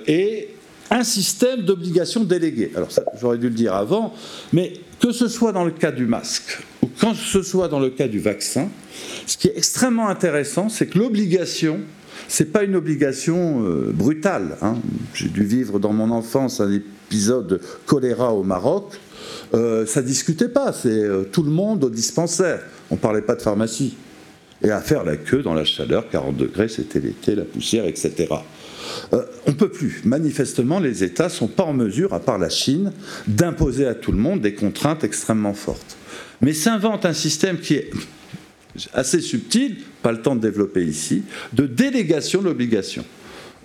et 0.08 0.50
un 0.90 1.04
système 1.04 1.62
d'obligations 1.62 2.24
déléguées. 2.24 2.72
Alors 2.76 2.90
j'aurais 3.20 3.38
dû 3.38 3.50
le 3.50 3.56
dire 3.56 3.74
avant, 3.74 4.14
mais 4.54 4.74
que 5.00 5.12
ce 5.12 5.28
soit 5.28 5.52
dans 5.52 5.66
le 5.66 5.72
cas 5.72 5.92
du 5.92 6.06
masque 6.06 6.60
ou 6.82 6.88
que 6.88 7.16
ce 7.16 7.44
soit 7.44 7.68
dans 7.68 7.80
le 7.80 7.90
cas 7.90 8.08
du 8.08 8.20
vaccin, 8.20 8.70
ce 9.26 9.38
qui 9.38 9.48
est 9.48 9.58
extrêmement 9.58 10.10
intéressant, 10.10 10.70
c'est 10.70 10.88
que 10.88 10.98
l'obligation, 10.98 11.82
C'est 12.30 12.52
pas 12.52 12.64
une 12.64 12.76
obligation 12.76 13.64
euh, 13.64 13.94
brutale. 13.94 14.58
Hein. 14.62 14.76
J'ai 15.14 15.30
dû 15.30 15.44
vivre 15.44 15.80
dans 15.80 15.94
mon 15.94 16.12
enfance 16.12 16.60
un 16.60 16.70
épisode 16.74 17.48
de 17.48 17.62
choléra 17.86 18.34
au 18.34 18.44
Maroc. 18.44 19.00
Euh, 19.54 19.86
ça 19.86 20.02
discutait 20.02 20.50
pas, 20.50 20.74
c'est 20.74 20.90
euh, 20.90 21.24
tout 21.24 21.44
le 21.44 21.52
monde 21.52 21.86
au 21.86 21.90
dispensaire. 21.90 22.60
On 22.90 22.98
parlait 22.98 23.22
pas 23.22 23.36
de 23.36 23.42
pharmacie. 23.42 23.96
Et 24.64 24.72
à 24.72 24.82
faire 24.82 25.04
la 25.04 25.18
queue 25.18 25.44
dans 25.44 25.54
la 25.54 25.66
chaleur, 25.66 26.10
40 26.10 26.36
degrés, 26.36 26.68
c'était 26.68 27.00
l'été, 27.00 27.36
la 27.36 27.44
poussière, 27.44 27.86
etc. 27.86 28.28
Euh, 29.14 29.24
on 29.46 29.52
ne 29.52 29.56
peut 29.56 29.70
plus. 29.70 30.02
Manifestement, 30.04 30.80
les 30.80 31.04
États 31.04 31.26
ne 31.26 31.30
sont 31.30 31.48
pas 31.48 31.64
en 31.64 31.74
mesure, 31.74 32.14
à 32.14 32.20
part 32.20 32.38
la 32.38 32.50
Chine, 32.50 32.92
d'imposer 33.28 33.86
à 33.86 33.94
tout 33.94 34.12
le 34.12 34.18
monde 34.18 34.42
des 34.42 34.54
contraintes 34.54 35.04
extrêmement 35.04 35.54
fortes. 35.54 35.98
Mais 36.42 36.54
s'invente 36.54 37.06
un 37.06 37.14
système 37.14 37.60
qui 37.60 37.76
est 37.76 37.92
assez 38.94 39.22
subtil, 39.22 39.78
pas 40.02 40.12
le 40.12 40.22
temps 40.22 40.36
de 40.36 40.42
développer 40.42 40.84
ici, 40.84 41.24
de 41.54 41.66
délégation 41.66 42.42
de 42.42 42.46
l'obligation. 42.46 43.06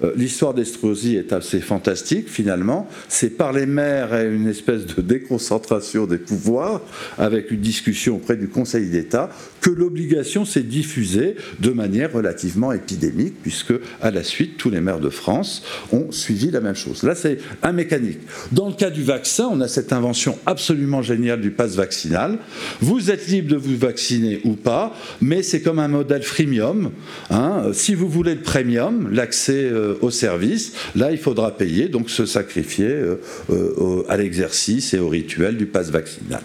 Euh, 0.02 0.12
l'histoire 0.16 0.54
d'Estrosi 0.54 1.16
est 1.16 1.32
assez 1.32 1.60
fantastique 1.60 2.28
finalement. 2.28 2.88
C'est 3.08 3.30
par 3.30 3.52
les 3.52 3.66
maires 3.66 4.14
et 4.14 4.26
une 4.26 4.48
espèce 4.48 4.86
de 4.86 5.02
déconcentration 5.02 6.06
des 6.06 6.18
pouvoirs, 6.18 6.80
avec 7.18 7.50
une 7.50 7.60
discussion 7.60 8.16
auprès 8.16 8.36
du 8.36 8.48
Conseil 8.48 8.88
d'État, 8.88 9.30
que 9.60 9.70
l'obligation 9.70 10.44
s'est 10.44 10.62
diffusée 10.62 11.36
de 11.60 11.70
manière 11.70 12.12
relativement 12.12 12.72
épidémique, 12.72 13.34
puisque 13.42 13.74
à 14.00 14.10
la 14.10 14.22
suite, 14.22 14.56
tous 14.56 14.70
les 14.70 14.80
maires 14.80 15.00
de 15.00 15.10
France 15.10 15.62
ont 15.92 16.10
suivi 16.10 16.50
la 16.50 16.60
même 16.60 16.74
chose. 16.74 17.02
Là, 17.02 17.14
c'est 17.14 17.38
un 17.62 17.72
mécanique. 17.72 18.18
Dans 18.50 18.68
le 18.68 18.74
cas 18.74 18.90
du 18.90 19.02
vaccin, 19.02 19.48
on 19.50 19.60
a 19.60 19.68
cette 19.68 19.92
invention 19.92 20.38
absolument 20.46 21.02
géniale 21.02 21.40
du 21.40 21.50
pass 21.50 21.76
vaccinal. 21.76 22.38
Vous 22.80 23.10
êtes 23.10 23.28
libre 23.28 23.50
de 23.50 23.56
vous 23.56 23.76
vacciner 23.76 24.40
ou 24.44 24.54
pas, 24.54 24.94
mais 25.20 25.42
c'est 25.42 25.62
comme 25.62 25.78
un 25.78 25.88
modèle 25.88 26.22
freemium. 26.22 26.90
Hein. 27.30 27.70
Si 27.72 27.94
vous 27.94 28.08
voulez 28.08 28.34
le 28.34 28.40
premium, 28.40 29.08
l'accès 29.12 29.64
euh, 29.64 29.91
au 30.00 30.10
service, 30.10 30.72
là, 30.94 31.12
il 31.12 31.18
faudra 31.18 31.56
payer, 31.56 31.88
donc 31.88 32.10
se 32.10 32.26
sacrifier 32.26 32.88
euh, 32.88 33.16
euh, 33.50 34.04
à 34.08 34.16
l'exercice 34.16 34.94
et 34.94 34.98
au 34.98 35.08
rituel 35.08 35.56
du 35.56 35.66
pass 35.66 35.90
vaccinal. 35.90 36.42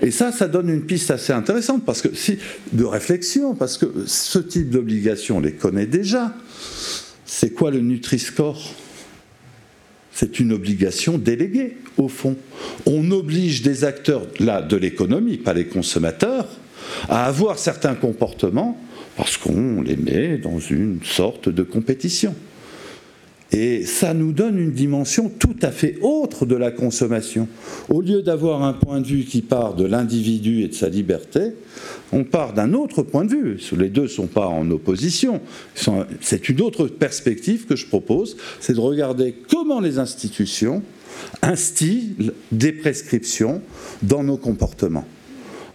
Et 0.00 0.10
ça, 0.10 0.32
ça 0.32 0.48
donne 0.48 0.68
une 0.68 0.82
piste 0.82 1.10
assez 1.10 1.32
intéressante 1.32 1.84
parce 1.84 2.02
que 2.02 2.08
de 2.72 2.84
réflexion, 2.84 3.54
parce 3.54 3.78
que 3.78 3.86
ce 4.06 4.40
type 4.40 4.70
d'obligation, 4.70 5.36
on 5.36 5.40
les 5.40 5.52
connaît 5.52 5.86
déjà. 5.86 6.34
C'est 7.24 7.50
quoi 7.50 7.70
le 7.70 7.80
Nutri-Score? 7.80 8.74
C'est 10.12 10.40
une 10.40 10.52
obligation 10.52 11.18
déléguée, 11.18 11.76
au 11.96 12.08
fond. 12.08 12.36
On 12.84 13.10
oblige 13.12 13.62
des 13.62 13.84
acteurs 13.84 14.26
de 14.38 14.76
l'économie, 14.76 15.38
pas 15.38 15.54
les 15.54 15.66
consommateurs, 15.66 16.48
à 17.08 17.26
avoir 17.26 17.58
certains 17.58 17.94
comportements 17.94 18.78
parce 19.16 19.36
qu'on 19.36 19.82
les 19.82 19.96
met 19.96 20.38
dans 20.38 20.58
une 20.58 21.00
sorte 21.04 21.48
de 21.48 21.62
compétition. 21.62 22.34
Et 23.52 23.84
ça 23.84 24.14
nous 24.14 24.32
donne 24.32 24.58
une 24.58 24.72
dimension 24.72 25.28
tout 25.28 25.56
à 25.60 25.70
fait 25.70 25.98
autre 26.00 26.46
de 26.46 26.56
la 26.56 26.70
consommation. 26.70 27.48
Au 27.90 28.00
lieu 28.00 28.22
d'avoir 28.22 28.62
un 28.62 28.72
point 28.72 29.02
de 29.02 29.06
vue 29.06 29.24
qui 29.24 29.42
part 29.42 29.74
de 29.74 29.84
l'individu 29.84 30.62
et 30.62 30.68
de 30.68 30.74
sa 30.74 30.88
liberté, 30.88 31.52
on 32.12 32.24
part 32.24 32.54
d'un 32.54 32.72
autre 32.72 33.02
point 33.02 33.26
de 33.26 33.30
vue. 33.30 33.58
Les 33.76 33.90
deux 33.90 34.02
ne 34.02 34.08
sont 34.08 34.26
pas 34.26 34.46
en 34.46 34.70
opposition. 34.70 35.42
C'est 36.20 36.48
une 36.48 36.62
autre 36.62 36.86
perspective 36.86 37.66
que 37.66 37.76
je 37.76 37.86
propose, 37.86 38.38
c'est 38.58 38.72
de 38.72 38.80
regarder 38.80 39.34
comment 39.50 39.80
les 39.80 39.98
institutions 39.98 40.82
instillent 41.42 42.32
des 42.52 42.72
prescriptions 42.72 43.60
dans 44.02 44.24
nos 44.24 44.38
comportements. 44.38 45.06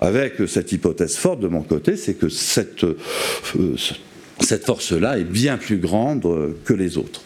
Avec 0.01 0.33
cette 0.47 0.71
hypothèse 0.71 1.15
forte 1.15 1.41
de 1.41 1.47
mon 1.47 1.61
côté, 1.61 1.95
c'est 1.95 2.15
que 2.15 2.29
cette, 2.29 2.83
euh, 2.83 3.75
cette 4.39 4.65
force-là 4.65 5.19
est 5.19 5.23
bien 5.23 5.57
plus 5.57 5.77
grande 5.77 6.55
que 6.65 6.73
les 6.73 6.97
autres. 6.97 7.21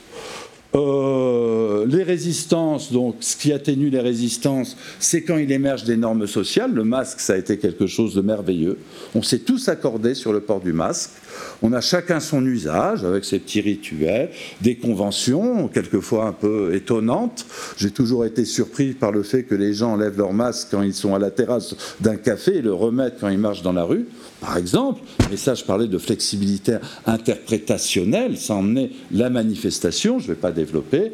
Euh, 0.73 1.85
les 1.85 2.03
résistances, 2.03 2.93
donc 2.93 3.17
ce 3.19 3.35
qui 3.35 3.51
atténue 3.51 3.89
les 3.89 3.99
résistances, 3.99 4.77
c'est 4.99 5.21
quand 5.21 5.37
il 5.37 5.51
émerge 5.51 5.83
des 5.83 5.97
normes 5.97 6.27
sociales. 6.27 6.71
Le 6.73 6.85
masque, 6.85 7.19
ça 7.19 7.33
a 7.33 7.37
été 7.37 7.57
quelque 7.57 7.87
chose 7.87 8.15
de 8.15 8.21
merveilleux. 8.21 8.77
On 9.13 9.21
s'est 9.21 9.39
tous 9.39 9.67
accordés 9.67 10.15
sur 10.15 10.31
le 10.31 10.39
port 10.39 10.61
du 10.61 10.71
masque. 10.71 11.11
On 11.61 11.73
a 11.73 11.81
chacun 11.81 12.19
son 12.19 12.45
usage 12.45 13.03
avec 13.03 13.25
ses 13.25 13.39
petits 13.39 13.61
rituels, 13.61 14.29
des 14.61 14.77
conventions, 14.77 15.67
quelquefois 15.67 16.25
un 16.25 16.33
peu 16.33 16.73
étonnantes. 16.73 17.45
J'ai 17.77 17.91
toujours 17.91 18.25
été 18.25 18.45
surpris 18.45 18.93
par 18.93 19.11
le 19.11 19.23
fait 19.23 19.43
que 19.43 19.55
les 19.55 19.73
gens 19.73 19.93
enlèvent 19.93 20.17
leur 20.17 20.33
masque 20.33 20.69
quand 20.71 20.83
ils 20.83 20.93
sont 20.93 21.13
à 21.15 21.19
la 21.19 21.31
terrasse 21.31 21.75
d'un 21.99 22.15
café 22.15 22.57
et 22.57 22.61
le 22.61 22.73
remettent 22.73 23.17
quand 23.19 23.29
ils 23.29 23.37
marchent 23.37 23.63
dans 23.63 23.73
la 23.73 23.83
rue, 23.83 24.05
par 24.41 24.57
exemple. 24.57 25.01
Et 25.31 25.37
ça, 25.37 25.53
je 25.53 25.63
parlais 25.63 25.87
de 25.87 25.97
flexibilité 25.97 26.77
interprétationnelle, 27.05 28.37
ça 28.37 28.55
emmenait 28.55 28.89
la 29.11 29.29
manifestation, 29.29 30.19
je 30.19 30.25
ne 30.25 30.33
vais 30.33 30.39
pas 30.39 30.51
développer. 30.51 31.13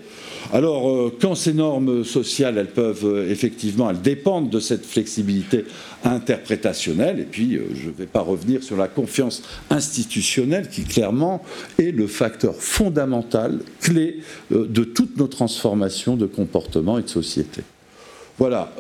Alors, 0.54 0.90
euh, 0.90 1.14
quand 1.22 1.36
ces 1.36 1.54
normes 1.54 2.06
sociales, 2.06 2.58
elles 2.58 2.72
peuvent 2.72 3.06
euh, 3.06 3.30
effectivement, 3.30 3.90
elles 3.90 4.02
dépendent 4.02 4.50
de 4.50 4.62
cette 4.62 4.86
flexibilité 4.86 5.66
interprétationnelle, 6.06 7.20
et 7.20 7.26
puis 7.26 7.56
euh, 7.56 7.68
je 7.76 7.88
ne 7.88 7.94
vais 7.94 8.06
pas 8.06 8.22
revenir 8.22 8.64
sur 8.64 8.78
la 8.78 8.88
confiance 8.88 9.44
institutionnelle 9.70 10.70
qui 10.70 10.84
clairement 10.84 11.44
est 11.80 11.92
le 11.92 12.08
facteur 12.08 12.56
fondamental, 12.56 13.60
clé 13.82 14.22
de 14.50 14.84
toutes 14.86 15.18
nos 15.18 15.28
transformations 15.28 16.16
de 16.16 16.26
comportement 16.26 16.98
et 16.98 17.02
de 17.02 17.10
société. 17.10 17.62
Voilà. 18.38 18.72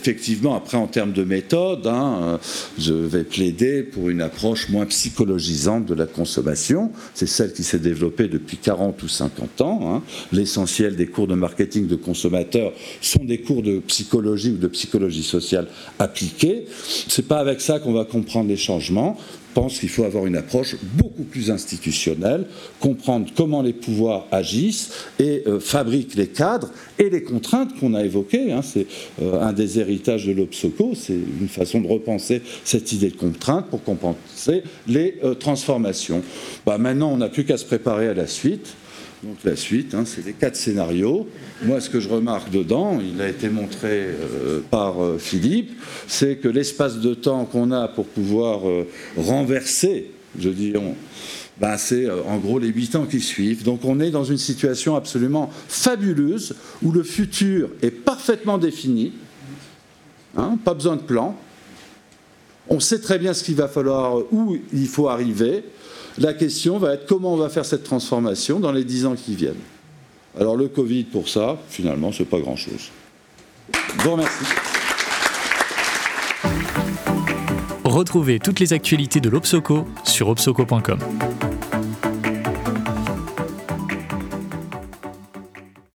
Effectivement, 0.00 0.54
après, 0.54 0.78
en 0.78 0.86
termes 0.86 1.12
de 1.12 1.24
méthode, 1.24 1.86
hein, 1.86 2.40
je 2.78 2.94
vais 2.94 3.24
plaider 3.24 3.82
pour 3.82 4.08
une 4.08 4.22
approche 4.22 4.70
moins 4.70 4.86
psychologisante 4.86 5.84
de 5.84 5.94
la 5.94 6.06
consommation. 6.06 6.90
C'est 7.14 7.26
celle 7.26 7.52
qui 7.52 7.62
s'est 7.62 7.78
développée 7.78 8.26
depuis 8.28 8.56
40 8.56 9.02
ou 9.02 9.08
50 9.08 9.60
ans. 9.60 9.80
Hein. 9.82 10.02
L'essentiel 10.32 10.96
des 10.96 11.06
cours 11.06 11.26
de 11.26 11.34
marketing 11.34 11.86
de 11.86 11.96
consommateurs 11.96 12.72
sont 13.02 13.24
des 13.24 13.38
cours 13.42 13.62
de 13.62 13.78
psychologie 13.80 14.50
ou 14.50 14.56
de 14.56 14.68
psychologie 14.68 15.22
sociale 15.22 15.66
appliqués. 15.98 16.64
C'est 17.08 17.28
pas 17.28 17.38
avec 17.38 17.60
ça 17.60 17.78
qu'on 17.78 17.92
va 17.92 18.04
comprendre 18.04 18.48
les 18.48 18.56
changements 18.56 19.18
pense 19.54 19.78
qu'il 19.78 19.88
faut 19.88 20.04
avoir 20.04 20.26
une 20.26 20.36
approche 20.36 20.76
beaucoup 20.94 21.24
plus 21.24 21.50
institutionnelle, 21.50 22.46
comprendre 22.78 23.30
comment 23.36 23.62
les 23.62 23.72
pouvoirs 23.72 24.26
agissent 24.30 24.90
et 25.18 25.42
euh, 25.46 25.60
fabriquent 25.60 26.14
les 26.14 26.28
cadres 26.28 26.70
et 26.98 27.10
les 27.10 27.22
contraintes 27.22 27.78
qu'on 27.78 27.94
a 27.94 28.04
évoquées. 28.04 28.52
Hein. 28.52 28.62
c'est 28.62 28.86
euh, 29.22 29.40
un 29.40 29.52
des 29.52 29.78
héritages 29.78 30.26
de 30.26 30.32
l'Obsoco, 30.32 30.92
c'est 30.94 31.18
une 31.40 31.48
façon 31.48 31.80
de 31.80 31.88
repenser 31.88 32.42
cette 32.64 32.92
idée 32.92 33.10
de 33.10 33.16
contrainte 33.16 33.66
pour 33.66 33.82
compenser 33.82 34.62
les 34.86 35.18
euh, 35.24 35.34
transformations. 35.34 36.22
Bah, 36.66 36.78
maintenant, 36.78 37.12
on 37.12 37.18
n'a 37.18 37.28
plus 37.28 37.44
qu'à 37.44 37.56
se 37.56 37.64
préparer 37.64 38.08
à 38.08 38.14
la 38.14 38.26
suite. 38.26 38.74
Donc 39.22 39.36
la 39.44 39.54
suite, 39.54 39.94
hein, 39.94 40.04
c'est 40.06 40.24
les 40.24 40.32
quatre 40.32 40.56
scénarios. 40.56 41.28
Moi, 41.62 41.80
ce 41.82 41.90
que 41.90 42.00
je 42.00 42.08
remarque 42.08 42.50
dedans, 42.50 42.98
il 43.00 43.20
a 43.20 43.28
été 43.28 43.50
montré 43.50 44.06
euh, 44.06 44.60
par 44.70 45.04
euh, 45.04 45.18
Philippe, 45.18 45.72
c'est 46.06 46.36
que 46.36 46.48
l'espace 46.48 47.00
de 47.00 47.12
temps 47.12 47.44
qu'on 47.44 47.70
a 47.70 47.86
pour 47.86 48.06
pouvoir 48.06 48.66
euh, 48.66 48.88
renverser, 49.18 50.10
je 50.38 50.48
dis, 50.48 50.72
ben 51.60 51.76
c'est 51.76 52.08
en 52.10 52.38
gros 52.38 52.58
les 52.58 52.68
huit 52.68 52.96
ans 52.96 53.04
qui 53.04 53.20
suivent. 53.20 53.62
Donc 53.62 53.84
on 53.84 54.00
est 54.00 54.10
dans 54.10 54.24
une 54.24 54.38
situation 54.38 54.96
absolument 54.96 55.50
fabuleuse 55.68 56.54
où 56.82 56.90
le 56.90 57.02
futur 57.02 57.68
est 57.82 57.90
parfaitement 57.90 58.56
défini, 58.56 59.12
hein, 60.34 60.56
pas 60.64 60.72
besoin 60.72 60.96
de 60.96 61.02
plan. 61.02 61.36
On 62.70 62.80
sait 62.80 63.00
très 63.00 63.18
bien 63.18 63.34
ce 63.34 63.44
qu'il 63.44 63.56
va 63.56 63.68
falloir, 63.68 64.32
où 64.32 64.56
il 64.72 64.86
faut 64.86 65.08
arriver. 65.08 65.64
La 66.18 66.34
question 66.34 66.78
va 66.78 66.94
être 66.94 67.06
comment 67.06 67.34
on 67.34 67.36
va 67.36 67.48
faire 67.48 67.64
cette 67.64 67.84
transformation 67.84 68.60
dans 68.60 68.72
les 68.72 68.84
dix 68.84 69.06
ans 69.06 69.14
qui 69.14 69.34
viennent. 69.34 69.54
Alors 70.38 70.56
le 70.56 70.68
Covid 70.68 71.04
pour 71.04 71.28
ça, 71.28 71.58
finalement, 71.68 72.12
c'est 72.12 72.24
pas 72.24 72.38
grand-chose. 72.38 72.90
Je 73.98 74.02
vous 74.02 74.12
remercie. 74.12 74.44
Retrouvez 77.84 78.38
toutes 78.38 78.60
les 78.60 78.72
actualités 78.72 79.20
de 79.20 79.28
l'Obsoco 79.28 79.86
sur 80.04 80.28
obsoco.com. 80.28 80.98